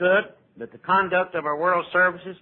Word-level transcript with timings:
understood 0.00 0.34
that 0.58 0.72
the 0.72 0.78
conduct 0.78 1.34
of 1.34 1.46
our 1.46 1.56
world 1.56 1.84
services 1.92 2.36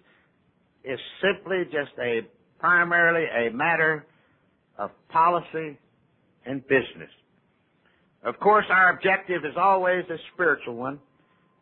is 0.84 0.98
simply 1.20 1.64
just 1.64 1.92
a 2.00 2.20
primarily 2.58 3.26
a 3.26 3.54
matter 3.54 4.06
of 4.78 4.90
policy 5.08 5.78
and 6.46 6.62
business. 6.62 7.10
Of 8.24 8.38
course, 8.40 8.64
our 8.70 8.94
objective 8.94 9.44
is 9.44 9.54
always 9.56 10.04
a 10.10 10.16
spiritual 10.32 10.76
one, 10.76 10.98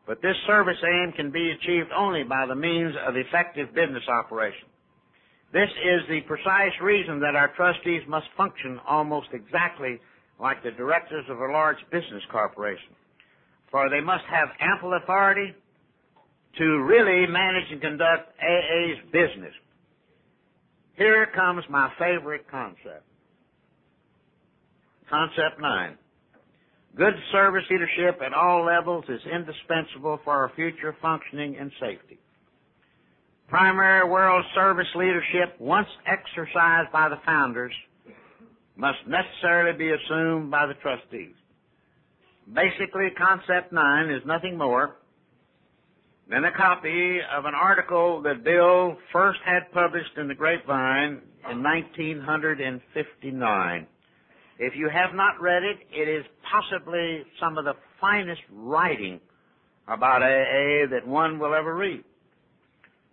but 0.06 0.22
this 0.22 0.36
service 0.46 0.76
aim 0.84 1.12
can 1.16 1.30
be 1.30 1.50
achieved 1.50 1.90
only 1.96 2.22
by 2.22 2.46
the 2.46 2.54
means 2.54 2.94
of 3.06 3.16
effective 3.16 3.74
business 3.74 4.04
operation. 4.08 4.68
This 5.52 5.70
is 5.70 6.00
the 6.08 6.20
precise 6.26 6.74
reason 6.82 7.20
that 7.20 7.36
our 7.36 7.52
trustees 7.54 8.02
must 8.08 8.26
function 8.36 8.80
almost 8.88 9.28
exactly 9.32 10.00
like 10.40 10.62
the 10.62 10.72
directors 10.72 11.24
of 11.28 11.38
a 11.38 11.52
large 11.52 11.78
business 11.90 12.22
corporation. 12.30 12.94
For 13.70 13.88
they 13.90 14.00
must 14.00 14.24
have 14.30 14.48
ample 14.60 14.94
authority 14.94 15.54
to 16.58 16.64
really 16.82 17.26
manage 17.26 17.70
and 17.70 17.80
conduct 17.80 18.32
AA's 18.40 18.98
business. 19.12 19.52
Here 20.96 21.26
comes 21.34 21.64
my 21.68 21.90
favorite 21.98 22.46
concept. 22.50 23.04
Concept 25.10 25.60
nine. 25.60 25.98
Good 26.96 27.14
service 27.32 27.64
leadership 27.70 28.20
at 28.24 28.32
all 28.32 28.64
levels 28.64 29.04
is 29.08 29.20
indispensable 29.26 30.20
for 30.22 30.32
our 30.32 30.52
future 30.54 30.96
functioning 31.02 31.56
and 31.58 31.72
safety. 31.80 32.20
Primary 33.48 34.08
world 34.08 34.44
service 34.54 34.86
leadership, 34.94 35.56
once 35.58 35.88
exercised 36.06 36.92
by 36.92 37.08
the 37.08 37.18
founders, 37.26 37.72
must 38.76 38.98
necessarily 39.06 39.76
be 39.76 39.90
assumed 39.90 40.50
by 40.50 40.66
the 40.66 40.74
trustees. 40.74 41.34
Basically, 42.52 43.08
concept 43.18 43.72
nine 43.72 44.10
is 44.10 44.22
nothing 44.24 44.56
more 44.56 44.96
than 46.28 46.44
a 46.44 46.52
copy 46.52 47.18
of 47.36 47.44
an 47.44 47.54
article 47.54 48.22
that 48.22 48.44
Bill 48.44 48.96
first 49.12 49.40
had 49.44 49.70
published 49.72 50.16
in 50.16 50.28
the 50.28 50.34
Grapevine 50.34 51.20
in 51.50 51.62
1959. 51.62 53.86
If 54.58 54.74
you 54.76 54.88
have 54.88 55.14
not 55.14 55.38
read 55.40 55.62
it, 55.62 55.78
it 55.92 56.08
is 56.08 56.24
possibly 56.50 57.24
some 57.40 57.58
of 57.58 57.64
the 57.64 57.74
finest 58.00 58.40
writing 58.50 59.20
about 59.86 60.22
AA 60.22 60.86
that 60.90 61.06
one 61.06 61.38
will 61.38 61.54
ever 61.54 61.76
read. 61.76 62.02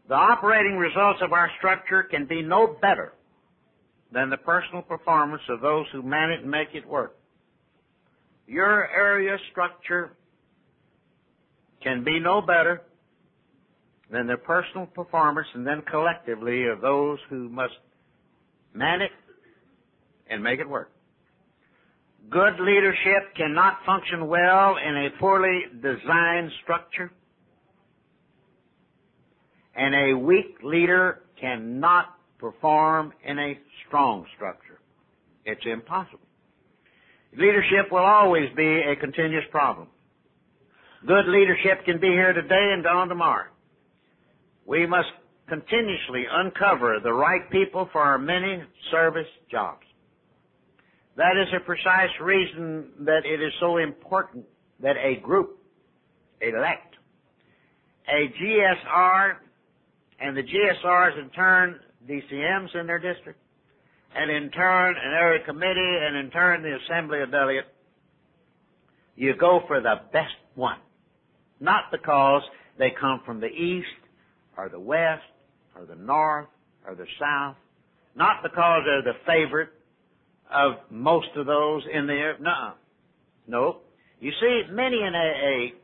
The 0.08 0.16
operating 0.16 0.78
results 0.78 1.20
of 1.22 1.34
our 1.34 1.52
structure 1.58 2.04
can 2.04 2.28
be 2.28 2.42
no 2.42 2.78
better 2.82 3.12
than 4.14 4.30
the 4.30 4.38
personal 4.38 4.82
performance 4.82 5.42
of 5.50 5.59
those 5.62 5.86
who 5.92 6.02
man 6.02 6.32
it 6.32 6.42
and 6.42 6.52
make 6.52 6.70
it 6.73 6.88
work. 6.88 7.17
Your 8.48 8.89
area 8.89 9.38
structure 9.52 10.14
can 11.82 12.04
be 12.04 12.20
no 12.20 12.42
better 12.42 12.82
than 14.12 14.28
the 14.28 14.38
personal 14.38 14.86
performance 14.88 15.48
and 15.54 15.66
then 15.66 15.81
collectively 15.90 16.67
of 16.67 16.81
those 16.81 17.17
who 17.30 17.50
must 17.50 17.73
man 18.73 19.02
it 19.02 19.12
and 20.30 20.44
make 20.44 20.59
it 20.59 20.67
work. 20.67 20.92
Good 22.30 22.59
leadership 22.59 23.36
cannot 23.36 23.80
function 23.86 24.28
well 24.28 24.76
in 24.78 24.95
a 24.95 25.09
poorly 25.20 25.62
designed 25.82 26.52
structure. 26.64 27.12
And 29.76 29.95
a 29.95 30.17
weak 30.17 30.58
leader 30.64 31.23
cannot 31.39 32.16
perform 32.38 33.14
in 33.26 33.39
a 33.39 33.58
strong 33.88 34.26
structure. 34.36 34.80
It's 35.45 35.62
impossible. 35.66 36.20
Leadership 37.38 37.92
will 37.92 38.06
always 38.06 38.50
be 38.56 38.82
a 38.82 38.95
continuous 39.00 39.45
problem. 39.52 39.88
Good 41.08 41.28
leadership 41.28 41.86
can 41.86 42.00
be 42.00 42.08
here 42.08 42.34
today 42.34 42.72
and 42.73 42.84
gone 42.84 43.08
tomorrow. 43.08 43.51
We 44.72 44.86
must 44.86 45.09
continuously 45.50 46.23
uncover 46.32 46.99
the 47.04 47.11
right 47.11 47.42
people 47.52 47.89
for 47.92 47.99
our 47.99 48.17
many 48.17 48.64
service 48.89 49.27
jobs. 49.52 49.83
That 51.17 51.33
is 51.36 51.49
a 51.54 51.59
precise 51.65 52.09
reason 52.21 52.86
that 53.02 53.26
it 53.26 53.42
is 53.42 53.52
so 53.60 53.80
important 53.80 54.45
that 54.81 54.95
a 54.95 55.20
group 55.20 55.60
elect 56.39 56.95
a 58.08 58.31
GSR 58.42 59.33
and 60.21 60.37
the 60.37 60.42
GSRs 60.42 61.21
in 61.21 61.30
turn 61.31 61.77
DCMs 62.10 62.73
in 62.80 62.87
their 62.87 62.98
district 62.98 63.39
and 64.15 64.31
in 64.31 64.52
turn 64.52 64.95
an 64.95 65.11
area 65.11 65.43
committee 65.43 65.98
and 66.02 66.15
in 66.15 66.31
turn 66.31 66.64
the 66.64 66.77
assembly 66.86 67.20
of 67.20 67.30
delegates. 67.30 67.67
You 69.17 69.36
go 69.36 69.64
for 69.67 69.81
the 69.81 69.95
best 70.14 70.33
one. 70.55 70.80
Not 71.60 71.92
because 71.92 72.43
they 72.80 72.93
come 72.98 73.20
from 73.26 73.42
the 73.42 73.48
east 73.48 74.01
or 74.58 74.70
the 74.70 74.80
west 74.80 75.23
or 75.76 75.86
the 75.86 75.95
north 75.95 76.48
or 76.88 76.95
the 76.95 77.06
south. 77.20 77.56
Not 78.16 78.44
because 78.44 78.84
they're 78.86 79.14
the 79.14 79.20
favorite 79.26 79.70
of 80.52 80.73
most 80.89 81.30
of 81.36 81.45
those 81.45 81.84
in 81.92 82.08
there. 82.08 82.38
No. 82.39 82.73
No. 83.48 83.78
You 84.20 84.32
see, 84.40 84.64
many 84.72 84.98
in 84.98 85.14
AA 85.16 85.76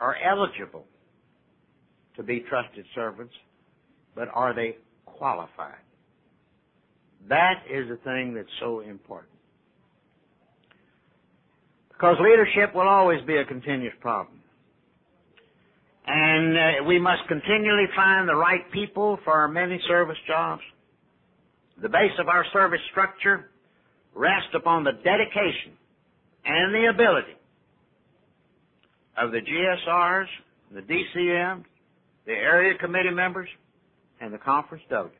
are 0.00 0.16
eligible 0.16 0.84
to 2.16 2.22
be 2.22 2.44
trusted 2.48 2.84
servants, 2.94 3.34
but 4.14 4.28
are 4.32 4.54
they 4.54 4.76
qualified? 5.04 5.74
That 7.28 7.62
is 7.70 7.88
the 7.88 7.96
thing 8.04 8.34
that's 8.34 8.48
so 8.60 8.80
important. 8.80 9.32
Because 11.88 12.16
leadership 12.20 12.74
will 12.74 12.88
always 12.88 13.24
be 13.26 13.36
a 13.36 13.44
continuous 13.44 13.94
problem. 14.00 14.33
And 16.06 16.56
uh, 16.56 16.84
we 16.86 16.98
must 16.98 17.22
continually 17.28 17.86
find 17.96 18.28
the 18.28 18.34
right 18.34 18.70
people 18.72 19.18
for 19.24 19.32
our 19.32 19.48
many 19.48 19.80
service 19.88 20.18
jobs. 20.26 20.62
The 21.80 21.88
base 21.88 22.12
of 22.18 22.28
our 22.28 22.44
service 22.52 22.80
structure 22.90 23.50
rests 24.14 24.50
upon 24.54 24.84
the 24.84 24.92
dedication 24.92 25.72
and 26.44 26.74
the 26.74 26.90
ability 26.90 27.36
of 29.16 29.32
the 29.32 29.40
GSRs, 29.40 30.26
the 30.72 30.82
DCMs, 30.82 31.64
the 32.26 32.32
area 32.32 32.76
committee 32.78 33.10
members, 33.10 33.48
and 34.20 34.32
the 34.32 34.38
conference 34.38 34.84
delegates. 34.88 35.18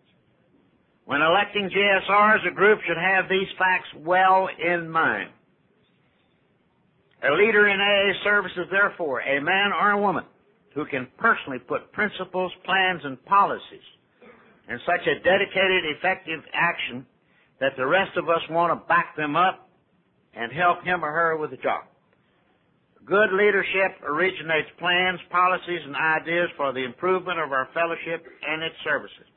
When 1.06 1.22
electing 1.22 1.70
GSRs, 1.70 2.46
a 2.50 2.54
group 2.54 2.80
should 2.86 2.96
have 2.96 3.28
these 3.28 3.48
facts 3.58 3.88
well 3.98 4.48
in 4.58 4.88
mind. 4.88 5.30
A 7.22 7.32
leader 7.32 7.68
in 7.68 7.80
AA 7.80 8.22
service 8.22 8.52
is 8.56 8.66
therefore 8.70 9.20
a 9.20 9.40
man 9.40 9.72
or 9.72 9.92
a 9.92 10.00
woman 10.00 10.24
who 10.74 10.84
can 10.86 11.06
personally 11.18 11.58
put 11.58 11.92
principles, 11.92 12.52
plans, 12.64 13.00
and 13.04 13.22
policies 13.24 13.86
in 14.68 14.78
such 14.86 15.06
a 15.06 15.20
dedicated, 15.22 15.84
effective 15.96 16.40
action 16.52 17.06
that 17.60 17.72
the 17.76 17.86
rest 17.86 18.16
of 18.16 18.28
us 18.28 18.40
want 18.50 18.72
to 18.72 18.88
back 18.88 19.16
them 19.16 19.36
up 19.36 19.68
and 20.34 20.52
help 20.52 20.82
him 20.82 21.04
or 21.04 21.12
her 21.12 21.36
with 21.36 21.50
the 21.50 21.56
job. 21.58 21.84
Good 23.04 23.32
leadership 23.32 24.00
originates 24.02 24.68
plans, 24.78 25.20
policies, 25.30 25.80
and 25.84 25.94
ideas 25.94 26.48
for 26.56 26.72
the 26.72 26.84
improvement 26.84 27.38
of 27.38 27.52
our 27.52 27.68
fellowship 27.74 28.24
and 28.48 28.62
its 28.62 28.74
services. 28.82 29.28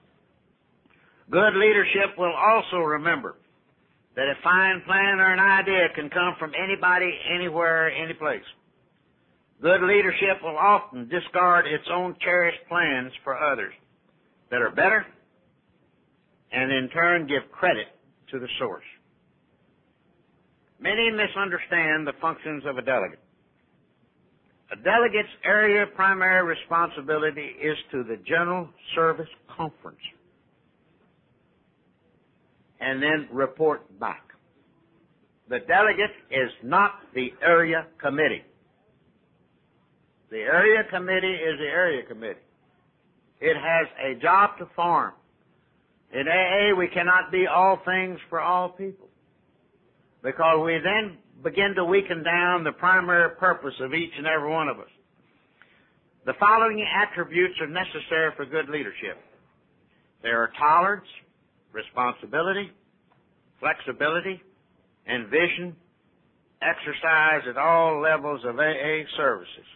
Good 1.30 1.54
leadership 1.56 2.18
will 2.18 2.34
also 2.34 2.78
remember 2.78 3.36
that 4.16 4.32
a 4.32 4.42
fine 4.42 4.82
plan 4.88 5.20
or 5.20 5.34
an 5.34 5.40
idea 5.40 5.90
can 5.94 6.10
come 6.10 6.36
from 6.40 6.54
anybody, 6.56 7.12
anywhere, 7.36 7.92
any 7.92 8.14
place. 8.14 8.48
Good 9.62 9.82
leadership 9.82 10.44
will 10.44 10.58
often 10.58 11.10
discard 11.10 11.66
its 11.66 11.86
own 11.92 12.16
cherished 12.22 12.60
plans 12.70 13.12
for 13.24 13.38
others 13.38 13.74
that 14.52 14.62
are 14.62 14.70
better 14.70 15.06
and 16.52 16.72
in 16.72 16.90
turn 16.90 17.28
give 17.28 17.52
credit 17.52 17.88
to 18.32 18.40
the 18.40 18.48
source. 18.60 18.84
Many 20.80 21.10
misunderstand 21.10 22.06
the 22.06 22.14
functions 22.22 22.64
of 22.68 22.78
a 22.78 22.82
delegate. 22.84 23.20
A 24.72 24.76
delegate's 24.76 25.30
area 25.44 25.86
primary 25.96 26.46
responsibility 26.46 27.56
is 27.62 27.78
to 27.92 28.04
the 28.04 28.18
General 28.28 28.70
Service 28.96 29.30
Conference 29.56 29.98
and 32.80 33.02
then 33.02 33.28
report 33.32 34.00
back. 34.00 34.24
The 35.50 35.60
delegate 35.60 36.12
is 36.30 36.52
not 36.64 36.92
the 37.16 37.30
area 37.42 37.88
committee. 38.00 38.44
The 40.30 40.38
area 40.38 40.84
committee 40.92 41.28
is 41.28 41.58
the 41.60 41.66
area 41.66 42.04
committee. 42.04 42.40
It 43.40 43.56
has 43.56 43.88
a 44.04 44.20
job 44.22 44.58
to 44.60 44.66
perform. 44.66 45.14
In 46.12 46.28
AA, 46.28 46.76
we 46.78 46.88
cannot 46.88 47.32
be 47.32 47.46
all 47.48 47.80
things 47.86 48.20
for 48.30 48.40
all 48.40 48.70
people. 48.70 49.08
Because 50.24 50.60
we 50.64 50.80
then 50.84 51.18
begin 51.44 51.74
to 51.76 51.86
weaken 51.86 52.24
down 52.24 52.64
the 52.64 52.72
primary 52.72 53.30
purpose 53.36 53.74
of 53.82 53.94
each 53.94 54.12
and 54.18 54.26
every 54.26 54.50
one 54.50 54.68
of 54.68 54.80
us. 54.80 54.90
The 56.26 56.34
following 56.40 56.84
attributes 56.84 57.56
are 57.62 57.68
necessary 57.68 58.32
for 58.36 58.46
good 58.46 58.68
leadership. 58.70 59.18
There 60.24 60.42
are 60.42 60.52
tolerance, 60.58 61.08
responsibility, 61.72 62.72
flexibility, 63.60 64.42
and 65.06 65.28
vision 65.28 65.76
exercised 66.62 67.48
at 67.48 67.58
all 67.58 68.02
levels 68.02 68.42
of 68.44 68.58
AA 68.60 69.06
services. 69.16 69.68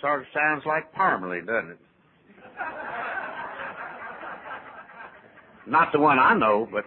Sort 0.00 0.20
of 0.20 0.26
sounds 0.34 0.62
like 0.66 0.92
Parmalee, 0.94 1.46
doesn't 1.46 1.70
it? 1.70 1.78
Not 5.66 5.88
the 5.92 5.98
one 5.98 6.18
I 6.18 6.34
know, 6.34 6.68
but 6.70 6.84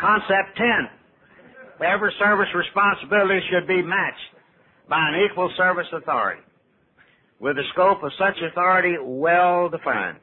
concept 0.00 0.56
10. 0.56 0.66
Every 1.84 2.12
service 2.18 2.48
responsibility 2.54 3.40
should 3.50 3.66
be 3.66 3.82
matched 3.82 4.30
by 4.88 5.08
an 5.08 5.26
equal 5.28 5.50
service 5.56 5.86
authority 5.92 6.42
with 7.40 7.56
the 7.56 7.64
scope 7.72 8.02
of 8.02 8.12
such 8.18 8.36
authority 8.50 8.96
well 9.00 9.68
defined. 9.68 10.18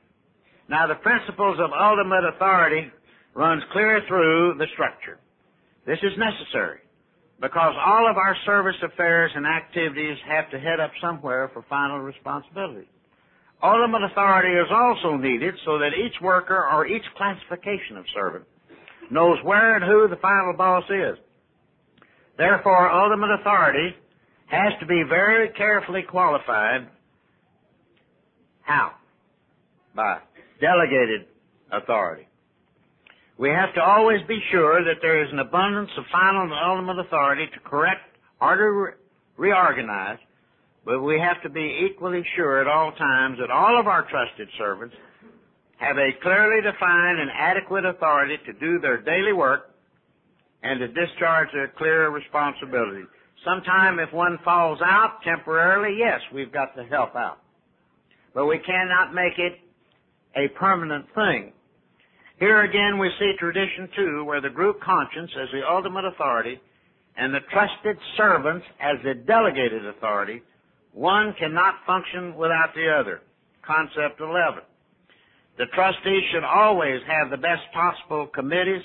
Now 0.69 0.87
the 0.87 0.95
principles 0.95 1.59
of 1.59 1.71
ultimate 1.73 2.23
authority 2.35 2.91
runs 3.33 3.63
clear 3.73 4.01
through 4.07 4.55
the 4.57 4.67
structure. 4.73 5.19
This 5.85 5.99
is 6.03 6.11
necessary 6.17 6.80
because 7.41 7.73
all 7.83 8.07
of 8.07 8.17
our 8.17 8.35
service 8.45 8.75
affairs 8.83 9.31
and 9.33 9.47
activities 9.47 10.17
have 10.29 10.49
to 10.51 10.59
head 10.59 10.79
up 10.79 10.91
somewhere 11.01 11.49
for 11.53 11.65
final 11.67 11.99
responsibility. 11.99 12.87
Ultimate 13.63 14.03
authority 14.11 14.53
is 14.53 14.67
also 14.71 15.17
needed 15.17 15.55
so 15.65 15.79
that 15.79 15.89
each 15.97 16.21
worker 16.21 16.67
or 16.71 16.85
each 16.87 17.03
classification 17.17 17.97
of 17.97 18.05
servant 18.13 18.45
knows 19.09 19.37
where 19.43 19.75
and 19.75 19.83
who 19.83 20.07
the 20.07 20.19
final 20.21 20.53
boss 20.55 20.83
is. 20.89 21.17
Therefore, 22.37 22.91
ultimate 22.91 23.39
authority 23.39 23.95
has 24.47 24.73
to 24.79 24.85
be 24.85 25.03
very 25.07 25.49
carefully 25.49 26.03
qualified. 26.07 26.87
How? 28.61 28.93
By 29.95 30.19
delegated 30.59 31.27
authority. 31.71 32.27
We 33.37 33.49
have 33.49 33.73
to 33.75 33.81
always 33.81 34.21
be 34.27 34.39
sure 34.51 34.83
that 34.83 35.01
there 35.01 35.23
is 35.23 35.31
an 35.31 35.39
abundance 35.39 35.89
of 35.97 36.03
final 36.11 36.43
and 36.43 36.53
ultimate 36.53 36.99
authority 36.99 37.47
to 37.53 37.59
correct 37.61 38.01
or 38.39 38.55
to 38.55 38.63
re- 38.63 38.91
reorganize 39.37 40.19
but 40.85 41.01
we 41.01 41.19
have 41.19 41.41
to 41.43 41.49
be 41.49 41.87
equally 41.89 42.23
sure 42.35 42.59
at 42.59 42.67
all 42.67 42.91
times 42.93 43.37
that 43.39 43.51
all 43.51 43.79
of 43.79 43.87
our 43.87 44.07
trusted 44.09 44.47
servants 44.57 44.95
have 45.77 45.97
a 45.97 46.09
clearly 46.21 46.61
defined 46.61 47.19
and 47.19 47.29
adequate 47.33 47.85
authority 47.85 48.37
to 48.45 48.53
do 48.53 48.79
their 48.79 49.01
daily 49.01 49.33
work 49.33 49.75
and 50.63 50.79
to 50.79 50.87
discharge 50.87 51.49
their 51.53 51.71
clear 51.77 52.09
responsibility. 52.09 53.03
Sometime 53.45 53.99
if 53.99 54.11
one 54.13 54.37
falls 54.43 54.79
out 54.83 55.21
temporarily, 55.23 55.97
yes, 55.97 56.19
we've 56.33 56.51
got 56.51 56.75
to 56.75 56.83
help 56.83 57.15
out. 57.15 57.39
But 58.33 58.45
we 58.45 58.59
cannot 58.59 59.13
make 59.13 59.37
it 59.37 59.53
a 60.35 60.47
permanent 60.57 61.05
thing. 61.15 61.53
Here 62.41 62.63
again 62.63 62.97
we 62.97 63.07
see 63.19 63.33
tradition 63.37 63.87
two, 63.95 64.23
where 64.25 64.41
the 64.41 64.49
group 64.49 64.81
conscience 64.81 65.29
as 65.39 65.49
the 65.53 65.61
ultimate 65.61 66.05
authority 66.05 66.59
and 67.15 67.31
the 67.31 67.45
trusted 67.53 67.95
servants 68.17 68.65
as 68.81 68.97
the 69.03 69.13
delegated 69.13 69.85
authority 69.85 70.41
one 70.91 71.35
cannot 71.37 71.75
function 71.85 72.33
without 72.35 72.73
the 72.73 72.89
other. 72.89 73.21
Concept 73.61 74.19
11. 74.19 74.63
The 75.59 75.67
trustees 75.75 76.23
should 76.33 76.43
always 76.43 77.01
have 77.05 77.29
the 77.29 77.37
best 77.37 77.61
possible 77.75 78.25
committees, 78.33 78.81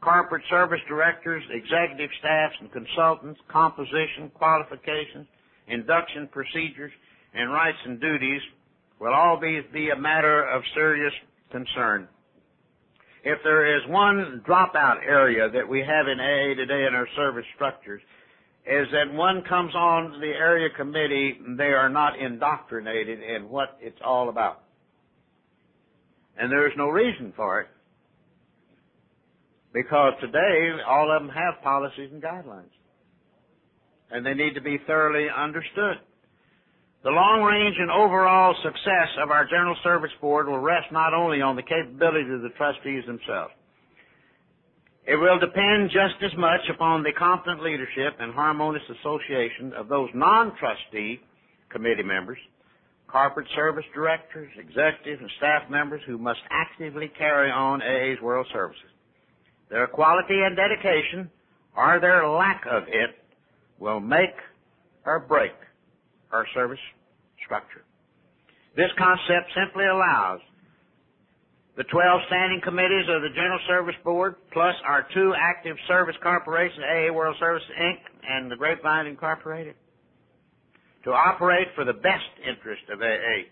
corporate 0.00 0.42
service 0.50 0.82
directors, 0.88 1.44
executive 1.54 2.10
staffs 2.18 2.56
and 2.58 2.72
consultants, 2.72 3.38
composition, 3.46 4.32
qualifications, 4.34 5.28
induction 5.68 6.26
procedures, 6.32 6.90
and 7.34 7.52
rights 7.52 7.78
and 7.84 8.00
duties 8.00 8.42
will 8.98 9.14
all 9.14 9.38
be, 9.38 9.60
be 9.72 9.90
a 9.90 9.96
matter 9.96 10.42
of 10.42 10.64
serious 10.74 11.14
concern. 11.52 12.08
If 13.22 13.38
there 13.44 13.76
is 13.76 13.82
one 13.88 14.42
dropout 14.46 15.04
area 15.06 15.50
that 15.50 15.68
we 15.68 15.80
have 15.80 16.08
in 16.08 16.18
AA 16.18 16.54
today 16.54 16.86
in 16.86 16.94
our 16.94 17.06
service 17.16 17.44
structures, 17.54 18.00
is 18.66 18.86
that 18.92 19.12
one 19.12 19.42
comes 19.48 19.74
on 19.74 20.20
the 20.20 20.28
area 20.28 20.68
committee, 20.76 21.38
they 21.56 21.72
are 21.72 21.88
not 21.88 22.18
indoctrinated 22.18 23.20
in 23.22 23.48
what 23.48 23.78
it's 23.80 23.98
all 24.04 24.28
about. 24.28 24.62
And 26.38 26.50
there 26.50 26.66
is 26.66 26.72
no 26.76 26.88
reason 26.88 27.32
for 27.36 27.60
it. 27.60 27.68
Because 29.72 30.14
today, 30.20 30.70
all 30.86 31.14
of 31.14 31.22
them 31.22 31.30
have 31.30 31.62
policies 31.62 32.10
and 32.12 32.22
guidelines. 32.22 32.72
And 34.10 34.24
they 34.26 34.34
need 34.34 34.54
to 34.54 34.60
be 34.60 34.78
thoroughly 34.86 35.28
understood. 35.34 35.98
The 37.02 37.10
long 37.10 37.40
range 37.40 37.76
and 37.78 37.90
overall 37.90 38.54
success 38.62 39.08
of 39.22 39.30
our 39.30 39.46
General 39.46 39.76
Service 39.82 40.12
Board 40.20 40.48
will 40.48 40.58
rest 40.58 40.92
not 40.92 41.14
only 41.14 41.40
on 41.40 41.56
the 41.56 41.62
capability 41.62 42.28
of 42.28 42.42
the 42.42 42.52
trustees 42.58 43.04
themselves, 43.06 43.54
it 45.06 45.16
will 45.16 45.38
depend 45.38 45.88
just 45.88 46.20
as 46.22 46.36
much 46.36 46.60
upon 46.68 47.02
the 47.02 47.12
competent 47.16 47.62
leadership 47.62 48.20
and 48.20 48.34
harmonious 48.34 48.84
association 49.00 49.72
of 49.72 49.88
those 49.88 50.10
non-trustee 50.12 51.20
committee 51.70 52.02
members, 52.02 52.38
corporate 53.08 53.48
service 53.56 53.86
directors, 53.94 54.52
executive 54.58 55.20
and 55.20 55.30
staff 55.38 55.70
members 55.70 56.02
who 56.06 56.18
must 56.18 56.40
actively 56.50 57.08
carry 57.16 57.50
on 57.50 57.80
AA's 57.80 58.20
World 58.20 58.46
Services. 58.52 58.92
Their 59.70 59.86
quality 59.86 60.42
and 60.44 60.54
dedication, 60.54 61.30
or 61.74 61.98
their 61.98 62.28
lack 62.28 62.66
of 62.70 62.82
it, 62.88 63.16
will 63.78 64.00
make 64.00 64.36
or 65.06 65.18
break 65.18 65.52
our 66.32 66.46
service 66.54 66.78
structure. 67.44 67.82
This 68.76 68.90
concept 68.98 69.50
simply 69.54 69.86
allows 69.86 70.40
the 71.76 71.84
12 71.84 72.20
standing 72.26 72.60
committees 72.62 73.06
of 73.08 73.22
the 73.22 73.30
General 73.34 73.58
Service 73.66 73.94
Board, 74.04 74.36
plus 74.52 74.74
our 74.86 75.06
two 75.14 75.32
active 75.36 75.76
service 75.88 76.16
corporations, 76.22 76.84
AA 76.84 77.12
World 77.12 77.36
Services 77.40 77.70
Inc. 77.80 77.98
and 78.28 78.50
the 78.50 78.56
Grapevine 78.56 79.06
Incorporated, 79.06 79.74
to 81.04 81.10
operate 81.10 81.68
for 81.74 81.84
the 81.84 81.94
best 81.94 82.30
interest 82.46 82.82
of 82.92 83.00
AA. 83.00 83.48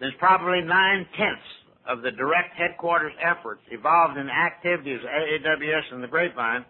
Since 0.00 0.14
probably 0.18 0.62
nine-tenths 0.62 1.50
of 1.88 2.02
the 2.02 2.10
direct 2.10 2.54
headquarters 2.56 3.12
efforts 3.22 3.62
evolved 3.70 4.18
in 4.18 4.28
activities 4.28 5.00
of 5.00 5.08
AAWS 5.08 5.92
and 5.92 6.02
the 6.02 6.08
Grapevine, 6.08 6.64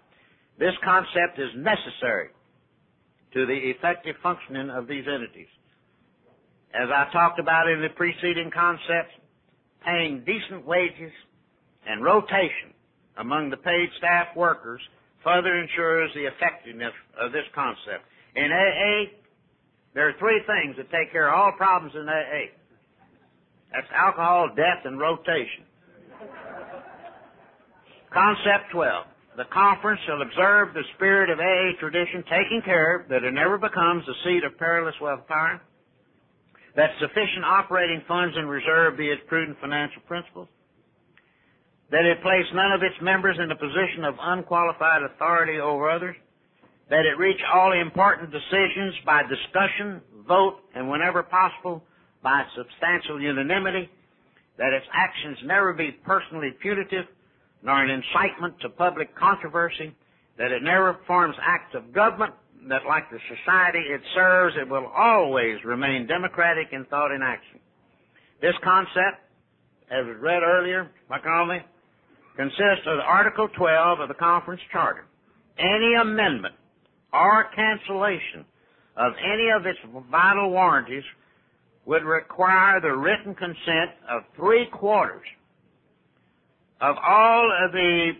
this 0.58 0.74
concept 0.84 1.38
is 1.38 1.50
necessary 1.56 2.28
to 3.34 3.46
the 3.46 3.54
effective 3.54 4.16
functioning 4.22 4.70
of 4.70 4.86
these 4.86 5.04
entities. 5.06 5.50
As 6.74 6.88
I 6.92 7.10
talked 7.12 7.38
about 7.38 7.68
in 7.68 7.80
the 7.80 7.88
preceding 7.94 8.50
concepts, 8.52 9.14
paying 9.84 10.24
decent 10.24 10.66
wages 10.66 11.12
and 11.86 12.02
rotation 12.02 12.74
among 13.18 13.50
the 13.50 13.56
paid 13.56 13.88
staff 13.98 14.28
workers 14.36 14.80
further 15.24 15.56
ensures 15.56 16.10
the 16.14 16.26
effectiveness 16.26 16.92
of 17.20 17.32
this 17.32 17.46
concept. 17.54 18.04
In 18.34 18.52
AA, 18.52 19.10
there 19.94 20.08
are 20.08 20.14
three 20.18 20.40
things 20.46 20.76
that 20.76 20.90
take 20.90 21.10
care 21.10 21.28
of 21.28 21.34
all 21.34 21.52
problems 21.56 21.94
in 21.94 22.08
AA. 22.08 22.52
That's 23.72 23.88
alcohol, 23.94 24.50
death, 24.54 24.84
and 24.84 25.00
rotation. 25.00 25.64
Concept 28.12 28.70
12. 28.72 29.06
The 29.36 29.44
conference 29.52 30.00
shall 30.06 30.22
observe 30.22 30.72
the 30.72 30.82
spirit 30.96 31.28
of 31.28 31.38
AA 31.38 31.76
tradition, 31.78 32.24
taking 32.24 32.62
care 32.64 33.04
that 33.10 33.22
it 33.22 33.32
never 33.32 33.58
becomes 33.58 34.02
a 34.08 34.16
seat 34.24 34.44
of 34.44 34.56
perilous 34.56 34.94
wealth 35.00 35.28
power, 35.28 35.60
that 36.74 36.88
sufficient 37.00 37.44
operating 37.44 38.00
funds 38.08 38.34
in 38.38 38.46
reserve 38.48 38.96
be 38.96 39.08
its 39.08 39.20
prudent 39.28 39.58
financial 39.60 40.00
principles, 40.08 40.48
that 41.90 42.06
it 42.08 42.22
place 42.22 42.48
none 42.54 42.72
of 42.72 42.82
its 42.82 42.96
members 43.02 43.36
in 43.36 43.50
a 43.50 43.56
position 43.56 44.04
of 44.08 44.14
unqualified 44.18 45.02
authority 45.02 45.60
over 45.60 45.90
others, 45.90 46.16
that 46.88 47.04
it 47.04 47.18
reach 47.18 47.40
all 47.52 47.72
important 47.72 48.32
decisions 48.32 48.94
by 49.04 49.20
discussion, 49.28 50.00
vote, 50.26 50.64
and 50.74 50.88
whenever 50.88 51.22
possible, 51.22 51.84
by 52.22 52.42
substantial 52.56 53.20
unanimity, 53.20 53.90
that 54.56 54.72
its 54.72 54.86
actions 54.94 55.36
never 55.44 55.74
be 55.74 55.92
personally 56.04 56.56
punitive, 56.62 57.04
nor 57.62 57.82
an 57.82 57.90
incitement 57.90 58.54
to 58.60 58.68
public 58.68 59.14
controversy, 59.16 59.94
that 60.38 60.52
it 60.52 60.62
never 60.62 60.94
performs 60.94 61.36
acts 61.40 61.74
of 61.74 61.92
government 61.92 62.34
that 62.68 62.82
like 62.86 63.08
the 63.10 63.18
society 63.28 63.78
it 63.78 64.00
serves, 64.14 64.54
it 64.60 64.68
will 64.68 64.86
always 64.96 65.56
remain 65.64 66.06
democratic 66.06 66.68
in 66.72 66.84
thought 66.86 67.12
and 67.12 67.22
action. 67.22 67.60
This 68.40 68.54
concept, 68.62 69.22
as 69.90 70.04
was 70.04 70.16
read 70.20 70.42
earlier 70.42 70.90
by 71.08 71.18
Conley, 71.20 71.62
consists 72.36 72.86
of 72.86 72.98
Article 73.00 73.48
12 73.56 74.00
of 74.00 74.08
the 74.08 74.14
conference 74.14 74.60
charter. 74.72 75.06
Any 75.58 75.94
amendment 76.00 76.54
or 77.12 77.46
cancellation 77.54 78.44
of 78.96 79.12
any 79.24 79.48
of 79.56 79.64
its 79.64 79.78
vital 80.10 80.50
warranties 80.50 81.04
would 81.86 82.02
require 82.02 82.80
the 82.80 82.92
written 82.92 83.34
consent 83.34 83.92
of 84.10 84.22
three 84.36 84.66
quarters 84.72 85.24
of 86.80 86.96
all 86.96 87.50
of 87.64 87.72
the 87.72 88.12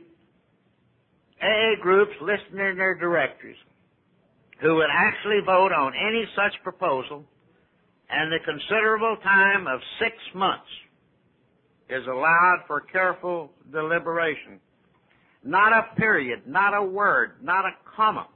AA 1.42 1.82
groups 1.82 2.12
listed 2.20 2.52
in 2.52 2.76
their 2.76 2.94
directories 2.94 3.56
who 4.60 4.76
would 4.76 4.90
actually 4.90 5.40
vote 5.44 5.72
on 5.72 5.92
any 5.94 6.24
such 6.34 6.62
proposal, 6.62 7.24
and 8.08 8.32
the 8.32 8.38
considerable 8.44 9.16
time 9.22 9.66
of 9.66 9.80
six 10.00 10.14
months 10.34 10.68
is 11.90 12.06
allowed 12.06 12.62
for 12.66 12.80
careful 12.80 13.50
deliberation. 13.70 14.58
Not 15.44 15.72
a 15.72 15.94
period, 15.96 16.46
not 16.46 16.74
a 16.74 16.82
word, 16.82 17.32
not 17.42 17.64
a 17.64 17.72
comma 17.96 18.26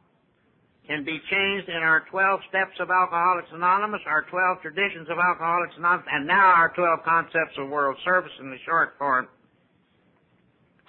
can 0.87 1.05
be 1.05 1.21
changed 1.31 1.69
in 1.69 1.87
our 1.87 2.03
12 2.11 2.41
steps 2.49 2.75
of 2.81 2.91
Alcoholics 2.91 3.49
Anonymous, 3.53 4.01
our 4.07 4.27
12 4.27 4.59
traditions 4.61 5.07
of 5.09 5.19
Alcoholics 5.23 5.75
Anonymous, 5.79 6.07
and 6.11 6.27
now 6.27 6.51
our 6.51 6.75
12 6.75 7.05
concepts 7.05 7.55
of 7.59 7.69
world 7.69 7.97
service 8.05 8.33
in 8.41 8.51
the 8.51 8.59
short 8.67 8.95
form, 8.99 9.29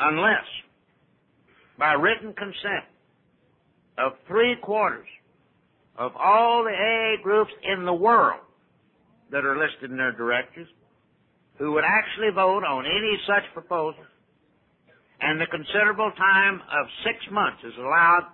unless 0.02 0.48
by 1.78 1.94
written 1.94 2.34
consent 2.34 2.86
of 3.98 4.14
three 4.28 4.56
quarters 4.62 5.08
of 5.98 6.12
all 6.16 6.64
the 6.64 6.72
AA 6.72 7.22
groups 7.24 7.52
in 7.64 7.86
the 7.86 7.94
world 7.94 8.42
that 9.32 9.46
are 9.46 9.58
listed 9.58 9.92
in 9.92 9.98
their 9.98 10.12
directories 10.12 10.68
who 11.58 11.72
would 11.74 11.84
actually 11.86 12.34
vote 12.34 12.64
on 12.64 12.86
any 12.86 13.16
such 13.28 13.46
proposal, 13.54 14.02
and 15.22 15.40
the 15.40 15.46
considerable 15.46 16.12
time 16.18 16.58
of 16.58 16.88
six 17.06 17.22
months 17.32 17.62
is 17.64 17.74
allowed 17.78 18.26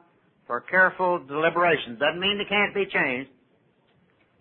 for 0.47 0.61
careful 0.61 1.19
deliberation. 1.27 1.99
Doesn't 1.99 2.21
mean 2.21 2.39
they 2.39 2.47
can't 2.47 2.73
be 2.73 2.87
changed. 2.87 3.29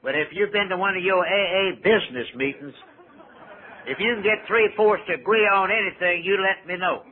But 0.04 0.14
if 0.14 0.28
you've 0.30 0.52
been 0.52 0.68
to 0.71 0.76
one 0.76 0.95
of 0.97 1.02
your 1.02 1.26
AA 1.26 1.75
business 1.83 2.30
meetings, 2.37 2.75
if 3.90 3.99
you 3.99 4.14
can 4.14 4.23
get 4.23 4.47
three-fourths 4.47 5.02
to 5.09 5.14
agree 5.14 5.50
on 5.50 5.71
anything, 5.71 6.23
you 6.23 6.38
let 6.38 6.62
me 6.66 6.78
know. 6.78 7.02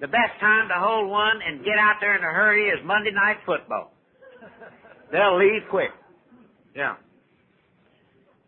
The 0.00 0.08
best 0.08 0.40
time 0.40 0.68
to 0.68 0.74
hold 0.78 1.10
one 1.10 1.40
and 1.46 1.62
get 1.62 1.76
out 1.78 1.96
there 2.00 2.16
in 2.16 2.22
a 2.22 2.32
hurry 2.32 2.68
is 2.68 2.78
Monday 2.84 3.10
night 3.12 3.36
football. 3.44 3.92
They'll 5.12 5.38
leave 5.38 5.62
quick. 5.68 5.90
Yeah. 6.74 6.94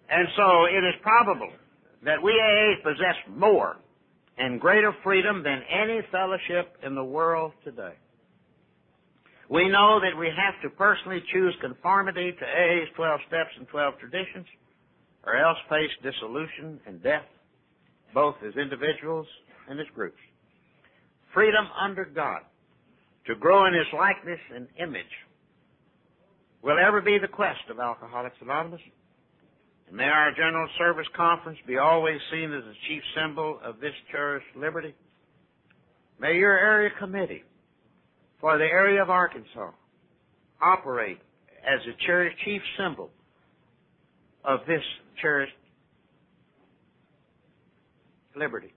And 0.09 0.29
so 0.37 0.65
it 0.65 0.83
is 0.83 0.95
probable 1.03 1.51
that 2.05 2.23
we 2.23 2.33
AA 2.33 2.83
possess 2.83 3.17
more 3.37 3.77
and 4.39 4.61
greater 4.61 4.93
freedom 5.05 5.43
than 5.43 5.61
any 5.71 6.01
fellowship 6.11 6.77
in 6.83 6.95
the 6.95 7.05
world 7.05 7.53
today. 7.65 7.95
We 9.51 9.69
know 9.69 10.01
that 10.01 10.19
we 10.19 10.29
have 10.29 10.63
to 10.63 10.75
personally 10.77 11.23
choose 11.33 11.55
conformity 11.61 12.33
to 12.33 12.45
AA's 12.45 12.89
12 12.97 13.21
steps 13.29 13.51
and 13.59 13.69
12 13.69 13.99
traditions, 13.99 14.47
or 15.27 15.37
else 15.37 15.59
face 15.69 15.91
dissolution 16.03 16.81
and 16.87 17.03
death, 17.03 17.29
both 18.15 18.37
as 18.47 18.57
individuals 18.57 19.27
and 19.69 19.79
as 19.79 19.87
groups. 19.95 20.17
Freedom 21.35 21.67
under 21.81 22.05
God, 22.05 22.43
to 23.27 23.35
grow 23.37 23.67
in 23.67 23.75
His 23.75 23.87
likeness 23.93 24.41
and 24.55 24.69
image, 24.79 25.05
will 26.63 26.77
ever 26.79 27.01
be 27.01 27.19
the 27.19 27.29
quest 27.29 27.61
of 27.71 27.79
Alcoholics 27.79 28.37
Anonymous. 28.41 28.81
And 29.89 29.97
may 29.97 30.05
our 30.05 30.33
General 30.33 30.69
Service 30.79 31.07
Conference 31.17 31.59
be 31.67 31.79
always 31.79 32.19
seen 32.31 32.53
as 32.53 32.63
the 32.65 32.75
chief 32.89 33.03
symbol 33.17 33.59
of 33.65 33.81
this 33.81 33.93
cherished 34.11 34.55
liberty. 34.57 34.95
May 36.21 36.37
your 36.37 36.57
area 36.57 36.91
committee 36.99 37.43
for 38.41 38.59
the 38.59 38.65
area 38.65 39.03
of 39.03 39.11
Arkansas 39.11 39.71
operate 40.61 41.19
as 41.65 41.81
the 41.87 41.93
cherished 42.07 42.37
chief 42.45 42.63
symbol 42.79 43.11
of 44.45 44.61
this 44.67 44.83
cherished 45.21 45.53
liberty. 48.37 48.73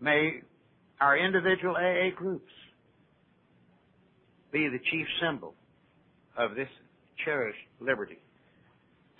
May 0.00 0.42
our 1.00 1.16
individual 1.16 1.76
AA 1.76 2.14
groups 2.14 2.50
be 4.52 4.68
the 4.68 4.78
chief 4.90 5.06
symbol 5.22 5.54
of 6.36 6.54
this 6.54 6.68
cherished 7.24 7.58
liberty. 7.80 8.18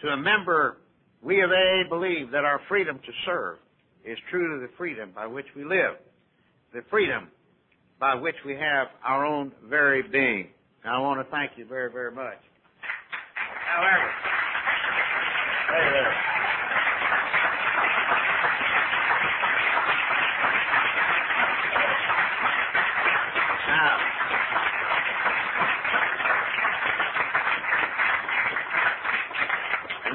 To 0.02 0.08
a 0.08 0.16
member, 0.16 0.78
we 1.22 1.40
of 1.42 1.50
AA 1.50 1.88
believe 1.88 2.30
that 2.30 2.44
our 2.44 2.60
freedom 2.68 2.98
to 2.98 3.12
serve 3.26 3.58
is 4.04 4.16
true 4.30 4.54
to 4.54 4.66
the 4.66 4.72
freedom 4.76 5.10
by 5.14 5.26
which 5.26 5.46
we 5.56 5.64
live. 5.64 5.96
The 6.72 6.82
freedom 6.90 7.28
by 7.98 8.14
which 8.14 8.36
we 8.46 8.52
have 8.52 8.88
our 9.04 9.26
own 9.26 9.52
very 9.68 10.02
being. 10.02 10.48
And 10.84 10.92
I 10.92 10.98
want 11.00 11.24
to 11.24 11.30
thank 11.30 11.52
you 11.56 11.64
very, 11.66 11.90
very 11.90 12.12
much. 12.12 12.38
However, 13.74 14.12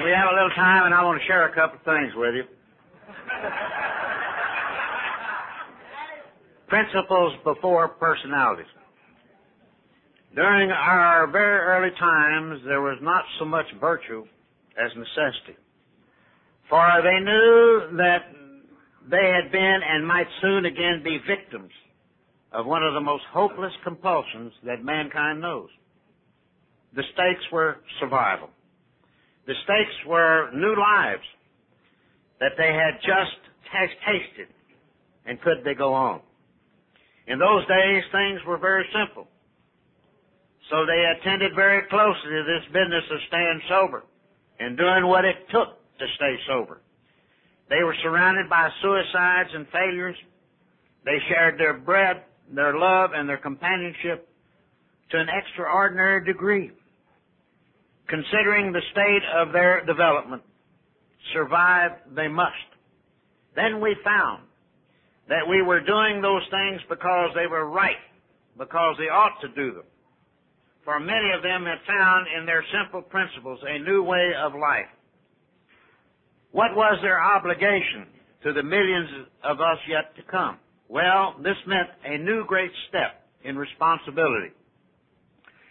we 0.03 0.12
have 0.12 0.27
a 0.29 0.36
little 0.36 0.51
time, 0.55 0.86
and 0.86 0.93
I 0.93 1.03
want 1.03 1.22
to 1.22 1.25
share 1.27 1.48
a 1.48 1.55
couple 1.55 1.79
of 1.79 1.86
things 1.86 2.12
with 2.15 2.36
you. 2.36 2.43
Principles 6.67 7.33
before 7.43 7.88
personalities. 7.88 8.65
During 10.36 10.72
our 10.72 11.27
very 11.27 11.60
early 11.60 11.95
times, 12.00 12.62
there 12.65 12.81
was 12.81 12.98
not 13.01 13.24
so 13.39 13.45
much 13.45 13.65
virtue 13.79 14.25
as 14.77 14.91
necessity. 14.98 15.55
For 16.69 16.86
they 17.03 17.19
knew 17.24 17.98
that 17.98 18.25
they 19.10 19.31
had 19.31 19.51
been 19.51 19.79
and 19.88 20.07
might 20.07 20.27
soon 20.41 20.65
again 20.65 21.01
be 21.03 21.19
victims 21.27 21.72
of 22.51 22.65
one 22.65 22.83
of 22.83 22.93
the 22.93 23.01
most 23.01 23.24
hopeless 23.31 23.74
compulsions 23.83 24.51
that 24.65 24.83
mankind 24.83 25.39
knows. 25.39 25.69
The 26.95 27.03
stakes 27.13 27.45
were 27.51 27.77
survival. 28.00 28.50
The 29.45 29.53
stakes 29.63 30.07
were 30.07 30.51
new 30.53 30.75
lives 30.79 31.23
that 32.39 32.53
they 32.57 32.73
had 32.73 33.00
just 33.01 33.38
tasted, 34.05 34.47
and 35.25 35.41
could 35.41 35.63
they 35.65 35.73
go 35.73 35.93
on? 35.93 36.21
In 37.27 37.39
those 37.39 37.65
days, 37.67 38.03
things 38.12 38.39
were 38.45 38.57
very 38.57 38.85
simple. 38.93 39.27
So 40.69 40.85
they 40.85 41.03
attended 41.19 41.53
very 41.55 41.88
closely 41.89 42.31
to 42.31 42.43
this 42.43 42.65
business 42.67 43.03
of 43.12 43.19
staying 43.27 43.62
sober 43.69 44.03
and 44.59 44.77
doing 44.77 45.07
what 45.07 45.25
it 45.25 45.35
took 45.51 45.79
to 46.00 46.05
stay 46.15 46.35
sober. 46.47 46.81
They 47.69 47.83
were 47.83 47.95
surrounded 48.03 48.50
by 48.50 48.69
suicides 48.81 49.50
and 49.53 49.67
failures. 49.69 50.15
They 51.05 51.17
shared 51.29 51.59
their 51.59 51.73
bread, 51.73 52.23
their 52.53 52.77
love, 52.77 53.12
and 53.13 53.27
their 53.27 53.38
companionship 53.38 54.29
to 55.12 55.19
an 55.19 55.27
extraordinary 55.29 56.25
degree. 56.25 56.71
Considering 58.07 58.72
the 58.72 58.81
state 58.91 59.24
of 59.36 59.53
their 59.53 59.86
development, 59.86 60.43
survive 61.33 61.91
they 62.15 62.27
must. 62.27 62.51
Then 63.55 63.79
we 63.79 63.95
found 64.03 64.43
that 65.29 65.48
we 65.48 65.62
were 65.62 65.79
doing 65.79 66.22
those 66.22 66.43
things 66.51 66.81
because 66.89 67.29
they 67.36 67.48
were 67.48 67.69
right, 67.69 68.01
because 68.57 68.95
they 68.98 69.10
ought 69.10 69.39
to 69.41 69.48
do 69.50 69.74
them. 69.74 69.86
For 70.83 71.00
many 71.00 71.31
of 71.36 71.41
them 71.43 71.63
had 71.63 71.79
found 71.88 72.27
in 72.38 72.45
their 72.45 72.63
simple 72.74 73.01
principles 73.01 73.60
a 73.65 73.79
new 73.79 74.03
way 74.03 74.31
of 74.38 74.53
life. 74.53 74.91
What 76.51 76.75
was 76.75 77.00
their 77.01 77.22
obligation 77.22 78.07
to 78.43 78.53
the 78.53 78.63
millions 78.63 79.27
of 79.43 79.62
us 79.62 79.79
yet 79.88 80.15
to 80.17 80.24
come? 80.29 80.57
Well, 80.89 81.36
this 81.41 81.55
meant 81.65 81.89
a 82.05 82.17
new 82.17 82.45
great 82.45 82.72
step 82.89 83.25
in 83.43 83.57
responsibility. 83.57 84.51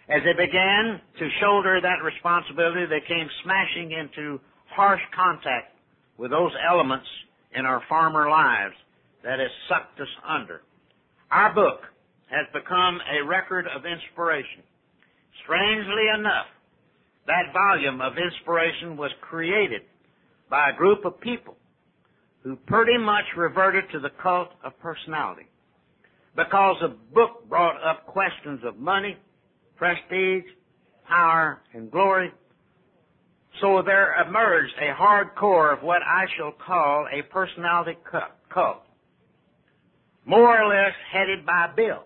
As 0.09 0.21
they 0.25 0.33
began 0.33 0.99
to 1.19 1.29
shoulder 1.39 1.79
that 1.79 2.03
responsibility, 2.03 2.85
they 2.85 3.05
came 3.07 3.27
smashing 3.43 3.91
into 3.91 4.39
harsh 4.75 5.01
contact 5.15 5.75
with 6.17 6.31
those 6.31 6.51
elements 6.69 7.07
in 7.55 7.65
our 7.65 7.81
farmer 7.87 8.29
lives 8.29 8.75
that 9.23 9.39
has 9.39 9.49
sucked 9.69 9.99
us 10.01 10.07
under. 10.27 10.61
Our 11.31 11.53
book 11.53 11.81
has 12.27 12.45
become 12.53 12.99
a 13.07 13.25
record 13.25 13.65
of 13.67 13.85
inspiration. 13.85 14.63
Strangely 15.43 16.07
enough, 16.19 16.47
that 17.27 17.53
volume 17.53 18.01
of 18.01 18.13
inspiration 18.17 18.97
was 18.97 19.11
created 19.21 19.81
by 20.49 20.69
a 20.69 20.77
group 20.77 21.05
of 21.05 21.19
people 21.21 21.55
who 22.43 22.57
pretty 22.67 22.97
much 22.97 23.23
reverted 23.37 23.85
to 23.91 23.99
the 23.99 24.09
cult 24.21 24.49
of 24.63 24.77
personality. 24.79 25.47
Because 26.35 26.75
the 26.81 26.95
book 27.13 27.47
brought 27.47 27.81
up 27.83 28.05
questions 28.07 28.59
of 28.65 28.77
money, 28.77 29.15
prestige, 29.77 30.45
power, 31.07 31.61
and 31.73 31.91
glory. 31.91 32.31
So 33.61 33.81
there 33.85 34.15
emerged 34.27 34.73
a 34.81 34.93
hard 34.95 35.35
core 35.35 35.71
of 35.71 35.83
what 35.83 36.01
I 36.01 36.25
shall 36.37 36.53
call 36.65 37.07
a 37.11 37.21
personality 37.23 37.97
cult 38.53 38.83
more 40.25 40.61
or 40.61 40.67
less 40.67 40.93
headed 41.11 41.45
by 41.45 41.67
Bill, 41.75 42.03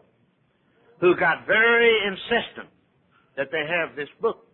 who 0.99 1.15
got 1.15 1.45
very 1.45 1.93
insistent 2.07 2.69
that 3.35 3.49
they 3.51 3.63
have 3.69 3.95
this 3.95 4.09
book. 4.21 4.45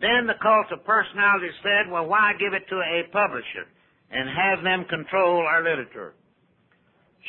Then 0.00 0.26
the 0.26 0.40
cult 0.40 0.72
of 0.72 0.84
personality 0.84 1.48
said, 1.62 1.92
well, 1.92 2.06
why 2.06 2.32
give 2.38 2.54
it 2.54 2.66
to 2.70 2.76
a 2.76 3.04
publisher 3.12 3.68
and 4.10 4.28
have 4.28 4.64
them 4.64 4.86
control 4.88 5.44
our 5.46 5.62
literature? 5.62 6.14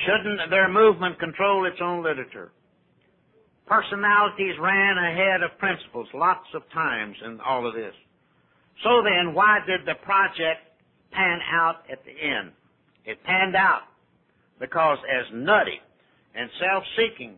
Shouldn't 0.05 0.49
their 0.49 0.69
movement 0.69 1.19
control 1.19 1.65
its 1.65 1.81
own 1.81 2.01
literature? 2.01 2.53
Personalities 3.71 4.59
ran 4.59 4.97
ahead 4.97 5.43
of 5.43 5.57
principles 5.57 6.05
lots 6.13 6.45
of 6.53 6.61
times 6.73 7.15
in 7.23 7.39
all 7.39 7.65
of 7.65 7.73
this. 7.73 7.93
So 8.83 9.01
then, 9.01 9.33
why 9.33 9.59
did 9.65 9.85
the 9.85 9.95
project 10.03 10.59
pan 11.13 11.39
out 11.49 11.85
at 11.89 12.03
the 12.03 12.11
end? 12.11 12.51
It 13.05 13.23
panned 13.23 13.55
out 13.55 13.83
because 14.59 14.97
as 15.07 15.25
nutty 15.33 15.79
and 16.35 16.49
self-seeking 16.59 17.35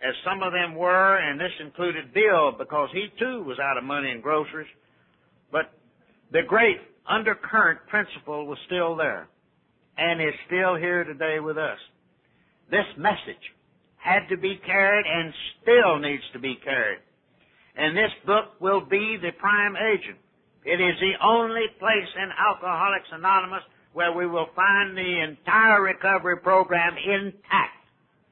as 0.00 0.14
some 0.24 0.44
of 0.44 0.52
them 0.52 0.76
were, 0.76 1.16
and 1.16 1.40
this 1.40 1.50
included 1.58 2.14
Bill 2.14 2.52
because 2.56 2.90
he 2.92 3.08
too 3.18 3.42
was 3.42 3.58
out 3.58 3.76
of 3.76 3.82
money 3.82 4.12
and 4.12 4.22
groceries. 4.22 4.70
But 5.50 5.72
the 6.30 6.42
great 6.46 6.78
undercurrent 7.08 7.80
principle 7.88 8.46
was 8.46 8.58
still 8.66 8.94
there 8.94 9.26
and 9.98 10.20
is 10.20 10.34
still 10.46 10.76
here 10.76 11.02
today 11.02 11.40
with 11.40 11.58
us. 11.58 11.78
This 12.70 12.86
message 12.96 13.42
had 14.04 14.28
to 14.28 14.36
be 14.36 14.60
carried 14.66 15.06
and 15.06 15.32
still 15.62 15.98
needs 15.98 16.22
to 16.34 16.38
be 16.38 16.56
carried. 16.62 17.00
And 17.74 17.96
this 17.96 18.12
book 18.26 18.60
will 18.60 18.82
be 18.84 19.16
the 19.20 19.32
prime 19.38 19.74
agent. 19.76 20.18
It 20.64 20.80
is 20.80 21.00
the 21.00 21.14
only 21.24 21.64
place 21.78 22.10
in 22.16 22.28
Alcoholics 22.38 23.08
Anonymous 23.12 23.62
where 23.94 24.12
we 24.12 24.26
will 24.26 24.48
find 24.54 24.96
the 24.96 25.24
entire 25.24 25.80
recovery 25.80 26.36
program 26.36 26.94
intact 26.98 27.80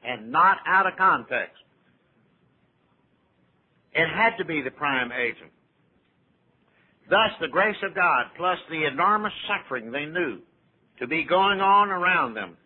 and 0.04 0.30
not 0.30 0.58
out 0.66 0.86
of 0.86 0.98
context. 0.98 1.56
It 3.94 4.08
had 4.14 4.36
to 4.38 4.44
be 4.44 4.60
the 4.60 4.70
prime 4.70 5.10
agent. 5.12 5.52
Thus, 7.08 7.30
the 7.40 7.48
grace 7.48 7.76
of 7.82 7.94
God 7.94 8.26
plus 8.36 8.58
the 8.68 8.84
enormous 8.84 9.32
suffering 9.48 9.90
they 9.90 10.04
knew 10.04 10.40
to 10.98 11.06
be 11.06 11.24
going 11.24 11.60
on 11.60 11.88
around 11.88 12.34
them 12.34 12.56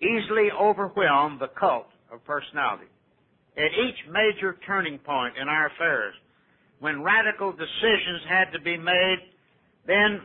easily 0.00 0.48
overwhelmed 0.50 1.40
the 1.40 1.48
cult 1.48 1.86
of 2.14 2.24
personality. 2.24 2.86
At 3.56 3.70
each 3.74 3.98
major 4.10 4.56
turning 4.66 4.98
point 4.98 5.34
in 5.40 5.48
our 5.48 5.66
affairs, 5.66 6.14
when 6.80 7.02
radical 7.02 7.52
decisions 7.52 8.22
had 8.28 8.50
to 8.52 8.60
be 8.60 8.76
made, 8.76 9.18
then 9.86 10.22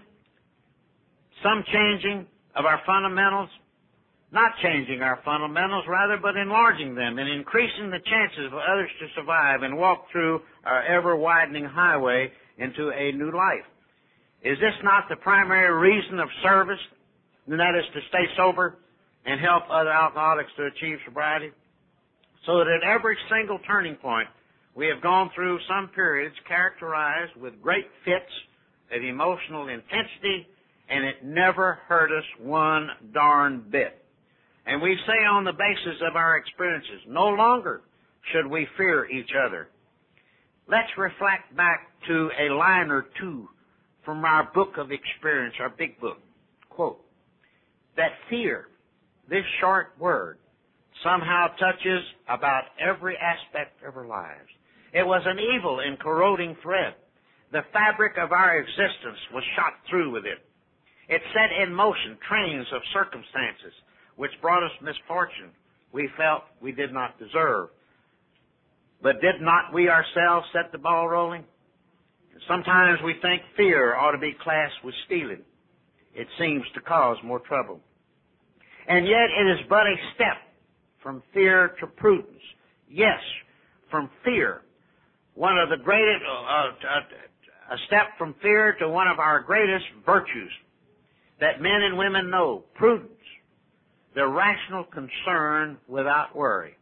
some 1.43 1.63
changing 1.71 2.25
of 2.55 2.65
our 2.65 2.81
fundamentals, 2.85 3.49
not 4.31 4.51
changing 4.61 5.01
our 5.01 5.19
fundamentals 5.25 5.85
rather, 5.87 6.17
but 6.17 6.35
enlarging 6.37 6.95
them 6.95 7.17
and 7.17 7.29
increasing 7.29 7.89
the 7.89 7.99
chances 8.05 8.49
for 8.49 8.61
others 8.61 8.89
to 8.99 9.07
survive 9.15 9.63
and 9.63 9.77
walk 9.77 10.05
through 10.11 10.41
our 10.65 10.83
ever 10.83 11.15
widening 11.15 11.65
highway 11.65 12.31
into 12.57 12.89
a 12.89 13.11
new 13.13 13.31
life. 13.31 13.65
Is 14.43 14.57
this 14.59 14.75
not 14.83 15.05
the 15.09 15.15
primary 15.17 15.73
reason 15.73 16.19
of 16.19 16.29
service? 16.43 16.79
And 17.47 17.59
that 17.59 17.75
is 17.75 17.85
to 17.93 17.99
stay 18.09 18.25
sober 18.37 18.77
and 19.25 19.39
help 19.41 19.63
other 19.69 19.89
alcoholics 19.89 20.51
to 20.57 20.65
achieve 20.65 20.97
sobriety? 21.05 21.51
So 22.45 22.57
that 22.57 22.67
at 22.67 22.83
every 22.83 23.17
single 23.29 23.59
turning 23.67 23.95
point, 23.95 24.27
we 24.75 24.87
have 24.87 25.01
gone 25.01 25.29
through 25.35 25.59
some 25.67 25.89
periods 25.89 26.35
characterized 26.47 27.35
with 27.35 27.61
great 27.61 27.85
fits 28.05 28.31
of 28.95 29.03
emotional 29.03 29.67
intensity, 29.67 30.47
and 30.89 31.05
it 31.05 31.23
never 31.23 31.79
hurt 31.87 32.11
us 32.17 32.23
one 32.39 32.87
darn 33.13 33.65
bit. 33.69 34.03
And 34.65 34.81
we 34.81 34.97
say 35.05 35.25
on 35.25 35.43
the 35.43 35.51
basis 35.51 36.01
of 36.07 36.15
our 36.15 36.37
experiences, 36.37 37.01
no 37.07 37.25
longer 37.27 37.81
should 38.31 38.47
we 38.47 38.67
fear 38.77 39.09
each 39.09 39.31
other. 39.47 39.67
Let's 40.67 40.89
reflect 40.97 41.55
back 41.57 41.87
to 42.07 42.29
a 42.39 42.53
line 42.53 42.91
or 42.91 43.05
two 43.19 43.49
from 44.05 44.23
our 44.23 44.49
book 44.53 44.77
of 44.77 44.91
experience, 44.91 45.55
our 45.59 45.69
big 45.69 45.99
book. 45.99 46.17
Quote, 46.69 47.01
that 47.97 48.11
fear, 48.29 48.67
this 49.29 49.43
short 49.59 49.93
word, 49.99 50.37
somehow 51.03 51.47
touches 51.59 52.03
about 52.27 52.63
every 52.79 53.15
aspect 53.17 53.83
of 53.87 53.95
our 53.95 54.07
lives. 54.07 54.49
It 54.93 55.05
was 55.05 55.21
an 55.25 55.39
evil 55.39 55.79
and 55.79 55.99
corroding 55.99 56.55
thread. 56.61 56.95
The 57.51 57.61
fabric 57.73 58.17
of 58.17 58.31
our 58.31 58.57
existence 58.57 59.19
was 59.33 59.43
shot 59.55 59.73
through 59.89 60.11
with 60.11 60.25
it. 60.25 60.39
It 61.07 61.21
set 61.33 61.49
in 61.63 61.73
motion 61.73 62.17
trains 62.27 62.67
of 62.73 62.81
circumstances 62.93 63.73
which 64.15 64.31
brought 64.41 64.63
us 64.63 64.71
misfortune 64.81 65.51
we 65.91 66.09
felt 66.17 66.43
we 66.61 66.71
did 66.71 66.93
not 66.93 67.17
deserve. 67.17 67.69
But 69.01 69.21
did 69.21 69.41
not 69.41 69.73
we 69.73 69.89
ourselves 69.89 70.45
set 70.53 70.71
the 70.71 70.77
ball 70.77 71.07
rolling? 71.07 71.45
Sometimes 72.47 72.99
we 73.03 73.15
think 73.21 73.41
fear 73.57 73.95
ought 73.95 74.11
to 74.11 74.17
be 74.17 74.35
classed 74.43 74.83
with 74.83 74.93
stealing. 75.05 75.41
It 76.13 76.27
seems 76.39 76.63
to 76.73 76.81
cause 76.81 77.17
more 77.23 77.39
trouble. 77.39 77.79
And 78.87 79.05
yet 79.05 79.29
it 79.39 79.51
is 79.51 79.65
but 79.69 79.87
a 79.87 79.95
step 80.15 80.37
from 81.09 81.23
fear 81.33 81.71
to 81.79 81.87
prudence. 81.87 82.43
Yes, 82.87 83.19
from 83.89 84.11
fear. 84.23 84.61
One 85.33 85.57
of 85.57 85.69
the 85.69 85.83
greatest, 85.83 86.21
uh, 86.23 86.67
uh, 86.87 87.73
a 87.73 87.77
step 87.87 88.15
from 88.19 88.35
fear 88.43 88.75
to 88.79 88.87
one 88.87 89.07
of 89.07 89.17
our 89.17 89.41
greatest 89.41 89.85
virtues 90.05 90.51
that 91.39 91.61
men 91.61 91.81
and 91.81 91.97
women 91.97 92.29
know. 92.29 92.63
Prudence. 92.75 93.09
The 94.13 94.27
rational 94.27 94.83
concern 94.83 95.79
without 95.87 96.35
worry. 96.35 96.77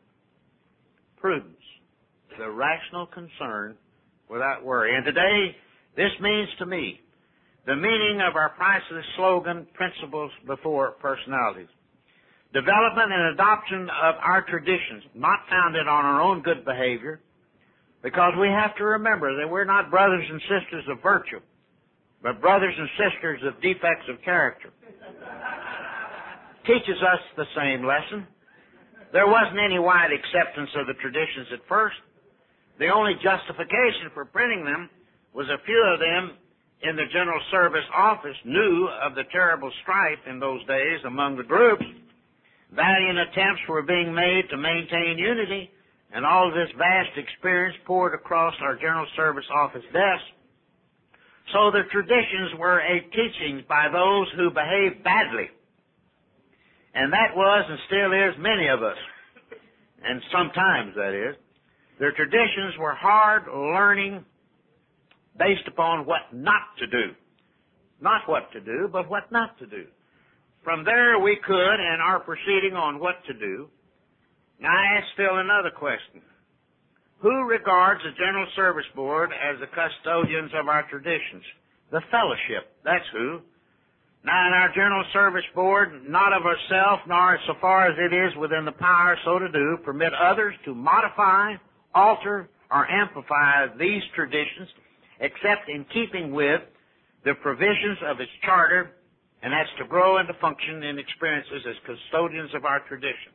Prudence. 1.21 1.55
The 2.37 2.51
rational 2.51 3.05
concern 3.05 3.77
without 4.29 4.61
worry. 4.61 4.93
And 4.93 5.05
today, 5.05 5.55
this 5.95 6.11
means 6.19 6.49
to 6.59 6.65
me 6.65 6.99
the 7.65 7.77
meaning 7.77 8.19
of 8.29 8.35
our 8.35 8.49
priceless 8.49 9.05
slogan, 9.15 9.67
principles 9.73 10.31
before 10.45 10.91
personalities. 10.99 11.69
Development 12.53 13.11
and 13.11 13.33
adoption 13.33 13.89
of 13.91 14.15
our 14.23 14.41
traditions, 14.47 15.03
not 15.13 15.39
founded 15.49 15.87
on 15.87 16.05
our 16.05 16.21
own 16.21 16.41
good 16.41 16.63
behavior, 16.63 17.19
because 18.01 18.33
we 18.39 18.47
have 18.47 18.75
to 18.77 18.85
remember 18.85 19.35
that 19.35 19.49
we're 19.49 19.65
not 19.65 19.91
brothers 19.91 20.25
and 20.29 20.39
sisters 20.47 20.85
of 20.89 21.03
virtue, 21.03 21.41
but 22.23 22.39
brothers 22.39 22.73
and 22.77 22.87
sisters 22.95 23.41
of 23.43 23.61
defects 23.61 24.07
of 24.09 24.21
character. 24.23 24.71
Teaches 26.65 26.99
us 27.03 27.19
the 27.35 27.45
same 27.55 27.85
lesson. 27.85 28.27
There 29.11 29.27
wasn't 29.27 29.59
any 29.59 29.79
wide 29.79 30.11
acceptance 30.11 30.69
of 30.75 30.87
the 30.87 30.95
traditions 30.99 31.47
at 31.51 31.59
first. 31.67 31.95
The 32.79 32.87
only 32.87 33.13
justification 33.23 34.11
for 34.13 34.25
printing 34.25 34.63
them 34.63 34.89
was 35.33 35.47
a 35.49 35.63
few 35.65 35.81
of 35.93 35.99
them 35.99 36.37
in 36.83 36.95
the 36.95 37.05
General 37.11 37.39
Service 37.51 37.87
Office 37.95 38.37
knew 38.45 38.87
of 39.03 39.15
the 39.15 39.23
terrible 39.31 39.71
strife 39.81 40.19
in 40.29 40.39
those 40.39 40.63
days 40.67 40.99
among 41.05 41.35
the 41.35 41.43
groups. 41.43 41.85
Valiant 42.71 43.19
attempts 43.19 43.61
were 43.69 43.81
being 43.81 44.13
made 44.13 44.49
to 44.49 44.57
maintain 44.57 45.17
unity, 45.17 45.71
and 46.11 46.25
all 46.25 46.47
of 46.47 46.53
this 46.53 46.69
vast 46.77 47.17
experience 47.17 47.77
poured 47.85 48.13
across 48.13 48.53
our 48.61 48.75
General 48.75 49.07
Service 49.15 49.45
Office 49.53 49.85
desk. 49.93 50.25
So 51.53 51.71
the 51.71 51.83
traditions 51.91 52.59
were 52.59 52.79
a 52.79 52.99
teaching 52.99 53.63
by 53.69 53.87
those 53.91 54.27
who 54.35 54.51
behaved 54.51 55.03
badly. 55.03 55.47
And 56.93 57.13
that 57.13 57.35
was 57.35 57.65
and 57.69 57.79
still 57.87 58.11
is 58.11 58.35
many 58.39 58.67
of 58.67 58.83
us. 58.83 58.97
And 60.03 60.21
sometimes 60.31 60.95
that 60.95 61.13
is. 61.13 61.35
Their 61.99 62.11
traditions 62.11 62.75
were 62.79 62.93
hard 62.93 63.43
learning 63.47 64.25
based 65.37 65.67
upon 65.67 66.05
what 66.05 66.33
not 66.33 66.75
to 66.79 66.87
do. 66.87 67.13
Not 68.01 68.27
what 68.27 68.51
to 68.51 68.59
do, 68.59 68.89
but 68.91 69.09
what 69.09 69.31
not 69.31 69.57
to 69.59 69.65
do. 69.65 69.85
From 70.63 70.83
there 70.83 71.19
we 71.19 71.37
could 71.45 71.79
and 71.79 72.01
are 72.01 72.19
proceeding 72.19 72.73
on 72.73 72.99
what 72.99 73.15
to 73.27 73.33
do. 73.33 73.69
Now 74.59 74.69
I 74.69 74.97
ask 74.97 75.07
Phil 75.15 75.37
another 75.37 75.71
question. 75.71 76.21
Who 77.19 77.47
regards 77.47 78.01
the 78.03 78.11
General 78.11 78.47
Service 78.55 78.85
Board 78.95 79.31
as 79.31 79.59
the 79.59 79.67
custodians 79.67 80.51
of 80.53 80.67
our 80.67 80.83
traditions? 80.89 81.43
The 81.91 82.01
fellowship. 82.11 82.75
That's 82.83 83.05
who. 83.11 83.41
Now 84.23 84.47
in 84.47 84.53
our 84.53 84.69
General 84.75 85.05
Service 85.13 85.45
Board, 85.55 86.03
not 86.07 86.33
of 86.33 86.43
ourselves, 86.43 87.01
nor 87.07 87.39
so 87.47 87.53
far 87.61 87.87
as 87.87 87.97
it 87.97 88.13
is 88.13 88.35
within 88.37 88.65
the 88.65 88.73
power 88.73 89.17
so 89.23 89.39
to 89.39 89.49
do, 89.49 89.77
permit 89.83 90.13
others 90.13 90.53
to 90.65 90.75
modify, 90.75 91.53
alter, 91.95 92.49
or 92.69 92.89
amplify 92.89 93.67
these 93.79 94.03
traditions 94.15 94.67
except 95.19 95.69
in 95.69 95.85
keeping 95.93 96.33
with 96.33 96.61
the 97.25 97.33
provisions 97.41 97.97
of 98.05 98.19
its 98.19 98.31
charter, 98.43 98.91
and 99.43 99.53
that's 99.53 99.69
to 99.77 99.85
grow 99.85 100.17
and 100.17 100.27
to 100.27 100.33
function 100.41 100.83
in 100.83 100.97
experiences 100.97 101.61
as 101.69 101.75
custodians 101.85 102.51
of 102.55 102.65
our 102.65 102.81
tradition. 102.87 103.33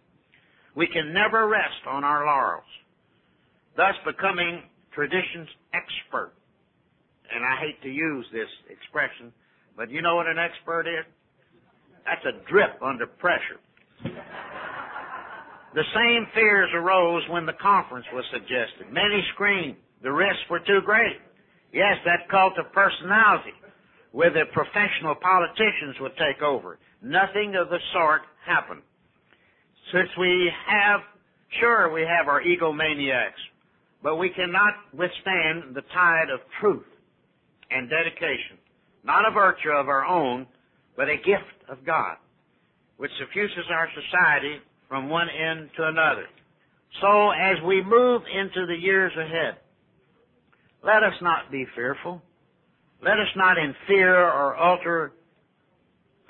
We 0.74 0.86
can 0.86 1.12
never 1.12 1.48
rest 1.48 1.86
on 1.86 2.02
our 2.02 2.26
laurels, 2.26 2.68
thus 3.76 3.94
becoming 4.04 4.62
tradition's 4.94 5.48
expert. 5.74 6.32
And 7.32 7.44
I 7.44 7.60
hate 7.60 7.80
to 7.82 7.88
use 7.88 8.26
this 8.32 8.48
expression, 8.68 9.32
but 9.76 9.90
you 9.90 10.02
know 10.02 10.16
what 10.16 10.26
an 10.26 10.38
expert 10.38 10.86
is? 10.88 11.06
That's 12.04 12.24
a 12.26 12.50
drip 12.50 12.82
under 12.82 13.06
pressure. 13.06 13.60
The 15.74 15.86
same 15.94 16.26
fears 16.34 16.68
arose 16.74 17.22
when 17.30 17.46
the 17.46 17.56
conference 17.62 18.04
was 18.12 18.24
suggested. 18.32 18.92
Many 18.92 19.24
screamed. 19.32 19.76
The 20.02 20.12
risks 20.12 20.44
were 20.50 20.60
too 20.60 20.80
great. 20.84 21.16
Yes, 21.72 21.96
that 22.04 22.28
cult 22.28 22.58
of 22.58 22.70
personality 22.72 23.56
where 24.12 24.31
the 24.31 24.44
professional 24.53 25.14
politicians 25.16 25.96
would 26.01 26.12
take 26.16 26.42
over. 26.42 26.79
Nothing 27.03 27.57
of 27.57 27.68
the 27.68 27.79
sort 27.92 28.22
happened. 28.46 28.83
Since 29.92 30.09
we 30.18 30.51
have, 30.68 31.01
sure, 31.61 31.92
we 31.92 32.03
have 32.03 32.29
our 32.29 32.42
egomaniacs, 32.42 33.40
but 34.03 34.16
we 34.16 34.31
cannot 34.31 34.75
withstand 34.92 35.75
the 35.75 35.83
tide 35.92 36.31
of 36.33 36.40
truth 36.61 36.87
and 37.70 37.90
dedication. 37.90 38.59
Not 39.05 39.27
a 39.27 39.33
virtue 39.33 39.70
of 39.70 39.88
our 39.88 40.05
own, 40.05 40.46
but 40.96 41.09
a 41.09 41.16
gift 41.16 41.68
of 41.68 41.85
God, 41.85 42.16
which 42.98 43.11
suffuses 43.18 43.64
our 43.70 43.88
society 43.90 44.59
from 44.88 45.09
one 45.09 45.29
end 45.29 45.70
to 45.77 45.88
another. 45.88 46.27
So 47.01 47.31
as 47.31 47.57
we 47.66 47.83
move 47.83 48.22
into 48.29 48.66
the 48.66 48.77
years 48.77 49.12
ahead, 49.16 49.57
let 50.85 51.03
us 51.03 51.14
not 51.22 51.51
be 51.51 51.64
fearful. 51.75 52.20
Let 53.02 53.18
us 53.18 53.28
not 53.34 53.58
in 53.58 53.74
fear 53.88 54.14
or 54.16 54.54
alter 54.54 55.12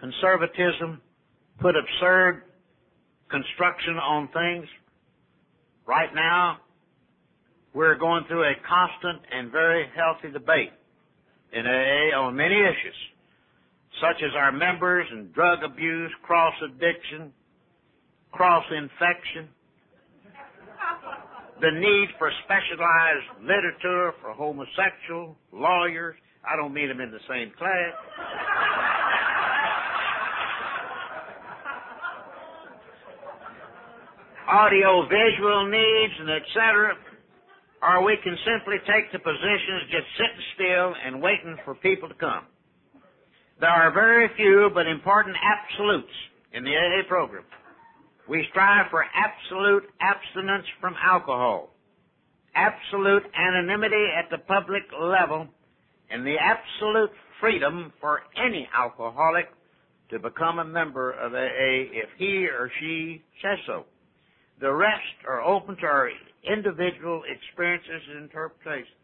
conservatism 0.01 1.03
put 1.61 1.75
absurd 1.77 2.45
construction 3.31 3.97
on 3.97 4.29
things. 4.29 4.67
Right 5.87 6.09
now, 6.15 6.59
we're 7.75 7.97
going 7.97 8.25
through 8.27 8.45
a 8.45 8.55
constant 8.67 9.21
and 9.31 9.53
very 9.53 9.87
healthy 9.95 10.33
debate 10.33 10.73
in 11.53 11.67
AA 11.67 12.19
on 12.19 12.35
many 12.37 12.55
issues, 12.57 12.97
such 14.01 14.23
as 14.23 14.31
our 14.35 14.51
members 14.51 15.07
and 15.11 15.33
drug 15.35 15.59
abuse, 15.63 16.11
cross 16.23 16.55
addiction, 16.65 17.33
cross 18.33 18.65
infection, 18.71 19.49
the 21.61 21.71
need 21.71 22.09
for 22.19 22.31
specialized 22.45 23.43
literature 23.43 24.13
for 24.23 24.33
homosexual 24.33 25.37
lawyers. 25.53 26.17
I 26.45 26.57
don't 26.57 26.75
mean 26.75 26.89
them 26.89 27.01
in 27.01 27.11
the 27.11 27.23
same 27.29 27.53
class. 27.57 27.95
Audio 34.49 35.07
visual 35.07 35.71
needs 35.71 36.15
and 36.19 36.31
etc. 36.31 36.95
Or 37.83 38.05
we 38.05 38.17
can 38.23 38.37
simply 38.45 38.77
take 38.87 39.11
the 39.13 39.19
positions 39.19 39.91
just 39.91 40.07
sitting 40.19 40.45
still 40.55 40.95
and 41.05 41.23
waiting 41.23 41.57
for 41.65 41.75
people 41.77 42.09
to 42.09 42.15
come. 42.15 42.45
There 43.61 43.71
are 43.71 43.93
very 43.93 44.29
few 44.37 44.71
but 44.75 44.87
important 44.87 45.37
absolutes 45.39 46.13
in 46.53 46.65
the 46.65 46.71
AA 46.71 47.07
program. 47.09 47.45
We 48.29 48.45
strive 48.51 48.87
for 48.91 49.05
absolute 49.15 49.85
abstinence 50.01 50.67
from 50.81 50.95
alcohol, 51.03 51.71
absolute 52.55 53.25
anonymity 53.35 54.07
at 54.17 54.31
the 54.31 54.39
public 54.39 54.83
level, 55.01 55.49
and 56.13 56.27
the 56.27 56.37
absolute 56.39 57.11
freedom 57.41 57.93
for 58.01 58.23
any 58.37 58.69
alcoholic 58.77 59.47
to 60.11 60.19
become 60.19 60.59
a 60.59 60.65
member 60.65 61.13
of 61.13 61.33
AA 61.33 61.89
if 61.91 62.09
he 62.19 62.47
or 62.47 62.71
she 62.81 63.23
says 63.43 63.59
so. 63.67 63.85
The 64.61 64.73
rest 64.73 65.17
are 65.27 65.43
open 65.43 65.77
to 65.77 65.87
our 65.87 66.11
individual 66.45 67.23
experiences 67.27 68.03
and 68.11 68.23
interpretation. 68.23 68.95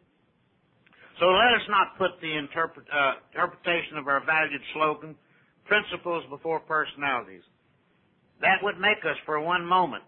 So 1.19 1.27
let 1.27 1.55
us 1.55 1.67
not 1.69 1.99
put 1.99 2.21
the 2.21 2.37
interpret, 2.37 2.87
uh, 2.93 3.15
interpretation 3.33 3.97
of 3.99 4.07
our 4.07 4.25
valued 4.25 4.61
slogan, 4.75 5.17
principles 5.65 6.25
before 6.31 6.61
personalities. 6.61 7.43
That 8.41 8.63
would 8.63 8.79
make 8.79 8.99
us 9.05 9.17
for 9.27 9.41
one 9.41 9.67
moment 9.67 10.05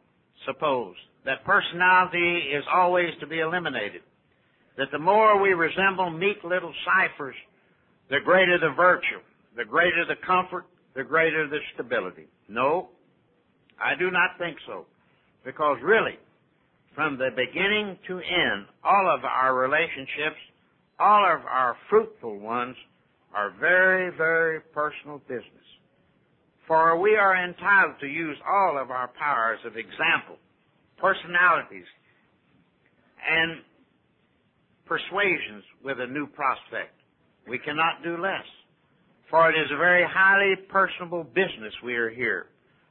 suppose 0.46 0.94
that 1.24 1.44
personality 1.44 2.54
is 2.54 2.64
always 2.72 3.10
to 3.20 3.26
be 3.26 3.40
eliminated. 3.40 4.02
That 4.76 4.90
the 4.92 4.98
more 4.98 5.40
we 5.40 5.50
resemble 5.50 6.10
meek 6.10 6.42
little 6.44 6.72
ciphers, 6.84 7.34
the 8.08 8.18
greater 8.24 8.58
the 8.58 8.74
virtue, 8.76 9.20
the 9.56 9.64
greater 9.64 10.04
the 10.06 10.16
comfort, 10.26 10.66
the 10.94 11.04
greater 11.04 11.48
the 11.48 11.58
stability. 11.74 12.26
No, 12.48 12.88
I 13.80 13.94
do 13.98 14.10
not 14.10 14.38
think 14.38 14.56
so. 14.66 14.86
Because 15.44 15.78
really, 15.82 16.18
from 16.94 17.16
the 17.16 17.30
beginning 17.34 17.98
to 18.08 18.18
end, 18.18 18.66
all 18.84 19.14
of 19.16 19.24
our 19.24 19.54
relationships, 19.54 20.36
all 20.98 21.24
of 21.24 21.40
our 21.46 21.76
fruitful 21.88 22.38
ones, 22.38 22.76
are 23.34 23.54
very, 23.60 24.14
very 24.16 24.60
personal 24.74 25.18
business. 25.28 25.46
For 26.66 26.98
we 27.00 27.16
are 27.16 27.44
entitled 27.44 27.96
to 28.00 28.06
use 28.06 28.36
all 28.46 28.78
of 28.80 28.90
our 28.90 29.08
powers 29.18 29.60
of 29.64 29.76
example, 29.76 30.36
personalities, 30.98 31.86
and 33.28 33.62
persuasions 34.90 35.62
with 35.84 35.98
a 36.00 36.06
new 36.08 36.26
prospect. 36.26 36.98
We 37.48 37.60
cannot 37.60 38.02
do 38.02 38.20
less. 38.20 38.44
For 39.30 39.48
it 39.48 39.54
is 39.54 39.70
a 39.72 39.76
very 39.76 40.04
highly 40.04 40.56
personable 40.68 41.22
business 41.22 41.72
we 41.84 41.94
are 41.94 42.10
here, 42.10 42.46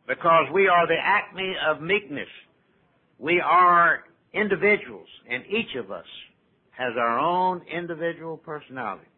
because 0.07 0.45
we 0.53 0.69
are 0.69 0.87
the 0.87 0.95
acme 0.97 1.53
of 1.67 1.81
meekness. 1.81 2.29
We 3.19 3.41
are 3.41 4.05
individuals, 4.33 5.09
and 5.29 5.43
each 5.47 5.75
of 5.75 5.91
us 5.91 6.05
has 6.71 6.93
our 6.97 7.19
own 7.19 7.61
individual 7.67 8.37
personality. 8.37 9.11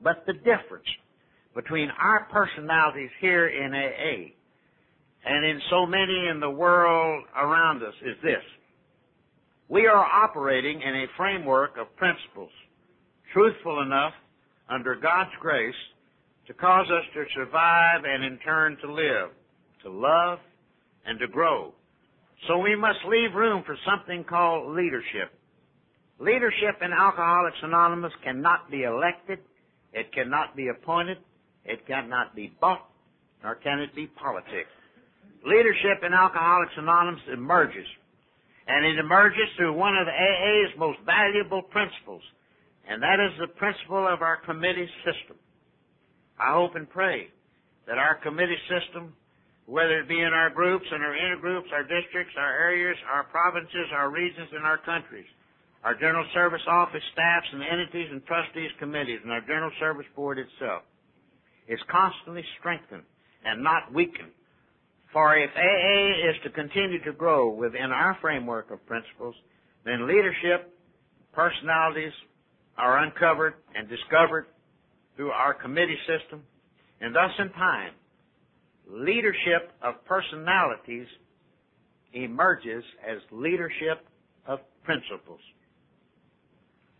But 0.00 0.24
the 0.26 0.32
difference 0.32 0.88
between 1.54 1.90
our 1.90 2.26
personalities 2.32 3.10
here 3.20 3.48
in 3.48 3.74
AA 3.74 4.32
and 5.26 5.44
in 5.44 5.60
so 5.68 5.84
many 5.84 6.28
in 6.28 6.40
the 6.40 6.50
world 6.50 7.24
around 7.36 7.82
us 7.82 7.94
is 8.02 8.16
this. 8.22 8.42
We 9.72 9.86
are 9.86 10.04
operating 10.04 10.82
in 10.82 10.94
a 10.96 11.06
framework 11.16 11.78
of 11.80 11.96
principles, 11.96 12.50
truthful 13.32 13.80
enough, 13.80 14.12
under 14.68 14.94
God's 14.94 15.30
grace, 15.40 15.80
to 16.46 16.52
cause 16.52 16.84
us 16.90 17.04
to 17.14 17.24
survive 17.34 18.02
and 18.04 18.22
in 18.22 18.38
turn 18.44 18.76
to 18.82 18.92
live, 18.92 19.30
to 19.82 19.90
love, 19.90 20.40
and 21.06 21.18
to 21.20 21.26
grow. 21.26 21.72
So 22.46 22.58
we 22.58 22.76
must 22.76 22.98
leave 23.08 23.34
room 23.34 23.62
for 23.64 23.74
something 23.88 24.24
called 24.28 24.76
leadership. 24.76 25.32
Leadership 26.20 26.76
in 26.82 26.92
Alcoholics 26.92 27.56
Anonymous 27.62 28.12
cannot 28.22 28.70
be 28.70 28.82
elected, 28.82 29.38
it 29.94 30.12
cannot 30.12 30.54
be 30.54 30.68
appointed, 30.68 31.16
it 31.64 31.86
cannot 31.86 32.36
be 32.36 32.52
bought, 32.60 32.90
nor 33.42 33.54
can 33.54 33.78
it 33.78 33.94
be 33.94 34.06
politics. 34.06 34.68
Leadership 35.46 36.04
in 36.06 36.12
Alcoholics 36.12 36.74
Anonymous 36.76 37.22
emerges, 37.32 37.86
and 38.66 38.86
it 38.86 38.98
emerges 38.98 39.48
through 39.56 39.72
one 39.72 39.96
of 39.96 40.06
AA's 40.06 40.72
most 40.78 40.98
valuable 41.04 41.62
principles, 41.62 42.22
and 42.88 43.02
that 43.02 43.18
is 43.18 43.32
the 43.40 43.48
principle 43.58 44.06
of 44.06 44.22
our 44.22 44.38
committee 44.44 44.88
system. 45.04 45.36
I 46.38 46.54
hope 46.54 46.74
and 46.76 46.88
pray 46.88 47.28
that 47.86 47.98
our 47.98 48.16
committee 48.22 48.58
system, 48.70 49.14
whether 49.66 50.00
it 50.00 50.08
be 50.08 50.20
in 50.20 50.32
our 50.32 50.50
groups 50.50 50.86
and 50.90 51.02
our 51.02 51.14
intergroups, 51.14 51.72
our 51.72 51.82
districts, 51.82 52.34
our 52.38 52.52
areas, 52.52 52.96
our 53.12 53.24
provinces, 53.24 53.90
our 53.92 54.10
regions, 54.10 54.48
and 54.54 54.64
our 54.64 54.78
countries, 54.78 55.26
our 55.84 55.94
General 55.94 56.26
Service 56.34 56.62
Office 56.68 57.02
staffs 57.12 57.46
and 57.52 57.62
entities 57.62 58.08
and 58.10 58.24
trustees 58.26 58.70
committees, 58.78 59.20
and 59.22 59.32
our 59.32 59.40
General 59.42 59.72
Service 59.80 60.06
Board 60.14 60.38
itself, 60.38 60.82
is 61.68 61.78
constantly 61.90 62.44
strengthened 62.58 63.02
and 63.44 63.62
not 63.62 63.92
weakened. 63.92 64.30
For 65.12 65.36
if 65.36 65.50
AA 65.54 66.30
is 66.30 66.36
to 66.44 66.50
continue 66.50 67.02
to 67.04 67.12
grow 67.12 67.50
within 67.50 67.92
our 67.92 68.16
framework 68.20 68.70
of 68.70 68.84
principles, 68.86 69.34
then 69.84 70.06
leadership, 70.06 70.72
personalities 71.32 72.12
are 72.78 73.04
uncovered 73.04 73.54
and 73.74 73.88
discovered 73.88 74.46
through 75.16 75.30
our 75.30 75.52
committee 75.52 75.98
system, 76.06 76.42
and 77.00 77.14
thus 77.14 77.30
in 77.38 77.50
time, 77.50 77.92
leadership 78.88 79.72
of 79.82 80.02
personalities 80.06 81.06
emerges 82.14 82.82
as 83.06 83.18
leadership 83.30 84.06
of 84.46 84.60
principles. 84.84 85.40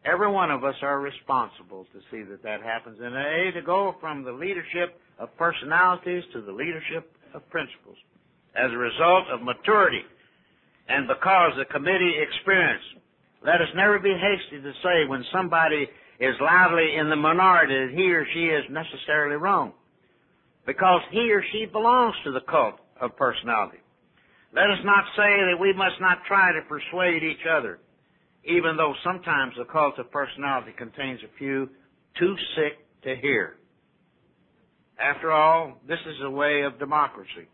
Every 0.05 0.31
one 0.31 0.51
of 0.51 0.65
us 0.65 0.75
are 0.83 1.01
responsible 1.01 1.87
to 1.93 2.01
see 2.11 2.23
that 2.29 2.43
that 2.43 2.63
happens. 2.63 2.99
And 3.01 3.15
A, 3.15 3.53
to 3.53 3.63
go 3.63 3.95
from 4.01 4.25
the 4.25 4.33
leadership 4.33 5.01
of 5.19 5.35
personalities 5.39 6.25
to 6.33 6.43
the 6.43 6.53
leadership 6.53 7.11
of 7.35 7.49
principles. 7.51 7.97
As 8.55 8.71
a 8.71 8.77
result 8.77 9.29
of 9.33 9.43
maturity 9.43 10.03
and 10.89 11.09
because 11.09 11.53
the 11.57 11.65
committee 11.73 12.15
experience, 12.21 12.83
let 13.45 13.61
us 13.61 13.69
never 13.75 13.99
be 13.99 14.13
hasty 14.13 14.63
to 14.63 14.73
say 14.83 15.09
when 15.09 15.25
somebody 15.33 15.89
is 16.21 16.35
loudly 16.41 16.97
in 16.97 17.09
the 17.09 17.17
minority 17.17 17.75
that 17.75 17.95
he 17.97 18.13
or 18.13 18.27
she 18.33 18.47
is 18.47 18.65
necessarily 18.71 19.37
wrong. 19.37 19.73
Because 20.67 21.01
he 21.11 21.33
or 21.33 21.43
she 21.51 21.67
belongs 21.67 22.15
to 22.25 22.33
the 22.33 22.43
cult 22.49 22.79
of 23.01 23.17
personality. 23.17 23.79
Let 24.55 24.71
us 24.71 24.79
not 24.85 25.05
say 25.17 25.33
that 25.51 25.59
we 25.59 25.73
must 25.73 26.01
not 26.01 26.19
try 26.29 26.53
to 26.53 26.61
persuade 26.69 27.25
each 27.25 27.47
other 27.51 27.81
even 28.45 28.77
though 28.77 28.95
sometimes 29.05 29.55
the 29.57 29.65
cult 29.65 29.99
of 29.99 30.11
personality 30.11 30.73
contains 30.77 31.21
a 31.23 31.39
few 31.39 31.69
too 32.19 32.35
sick 32.57 32.79
to 33.05 33.15
hear. 33.21 33.57
After 34.99 35.33
all, 35.33 35.81
this 35.89 35.99
is 36.07 36.17
the 36.23 36.31
way 36.31 36.63
of 36.63 36.79
democracy. 36.79 37.49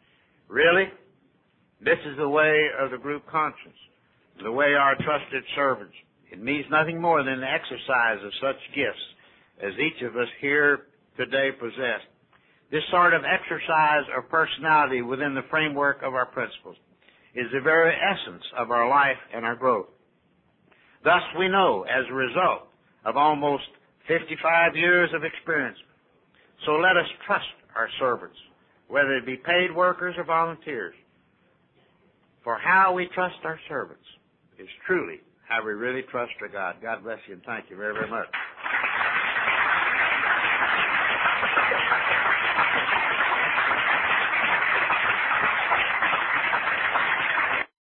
Really? 0.49 0.85
This 1.81 1.99
is 2.07 2.17
the 2.17 2.29
way 2.29 2.69
of 2.81 2.91
the 2.91 2.99
group 2.99 3.23
conscience, 3.31 3.79
the 4.43 4.51
way 4.53 4.75
our 4.75 4.95
trusted 4.97 5.45
servants. 5.55 5.95
It 6.31 6.43
means 6.43 6.67
nothing 6.71 7.01
more 7.01 7.23
than 7.23 7.41
the 7.41 7.47
exercise 7.47 8.19
of 8.25 8.33
such 8.41 8.61
gifts 8.75 9.07
as 9.63 9.73
each 9.79 10.03
of 10.03 10.17
us 10.17 10.29
here 10.41 10.87
today 11.17 11.51
possess. 11.59 12.03
This 12.71 12.83
sort 12.91 13.15
of 13.15 13.23
exercise 13.25 14.05
of 14.17 14.29
personality 14.29 15.03
within 15.03 15.35
the 15.35 15.47
framework 15.51 16.03
of 16.03 16.15
our 16.15 16.27
principles 16.27 16.77
is 17.35 17.47
the 17.53 17.61
very 17.61 17.95
essence 17.95 18.45
of 18.59 18.71
our 18.71 18.89
life 18.89 19.17
and 19.35 19.45
our 19.45 19.57
growth. 19.57 19.87
Thus 21.05 21.23
we 21.39 21.49
know, 21.49 21.85
as 21.85 22.05
a 22.11 22.15
result 22.15 22.69
of 23.05 23.17
almost 23.17 23.65
55 24.07 24.77
years 24.77 25.11
of 25.15 25.25
experience, 25.25 25.79
so 26.67 26.73
let 26.73 26.97
us 26.97 27.07
trust 27.27 27.47
our 27.77 27.89
servants, 27.99 28.37
whether 28.89 29.17
it 29.17 29.27
be 29.27 29.37
paid 29.37 29.75
workers 29.75 30.15
or 30.19 30.25
volunteers. 30.25 30.95
For 32.45 32.59
how 32.59 32.93
we 32.95 33.09
trust 33.15 33.37
our 33.45 33.59
servants 33.69 34.05
is 34.59 34.69
truly 34.87 35.21
how 35.49 35.65
we 35.65 35.73
really 35.73 36.03
trust 36.11 36.33
our 36.43 36.49
God. 36.49 36.77
God 36.83 37.03
bless 37.03 37.19
you 37.27 37.35
and 37.35 37.43
thank 37.45 37.71
you 37.71 37.77
very, 37.77 37.95
very 37.95 38.11
much. 38.11 38.27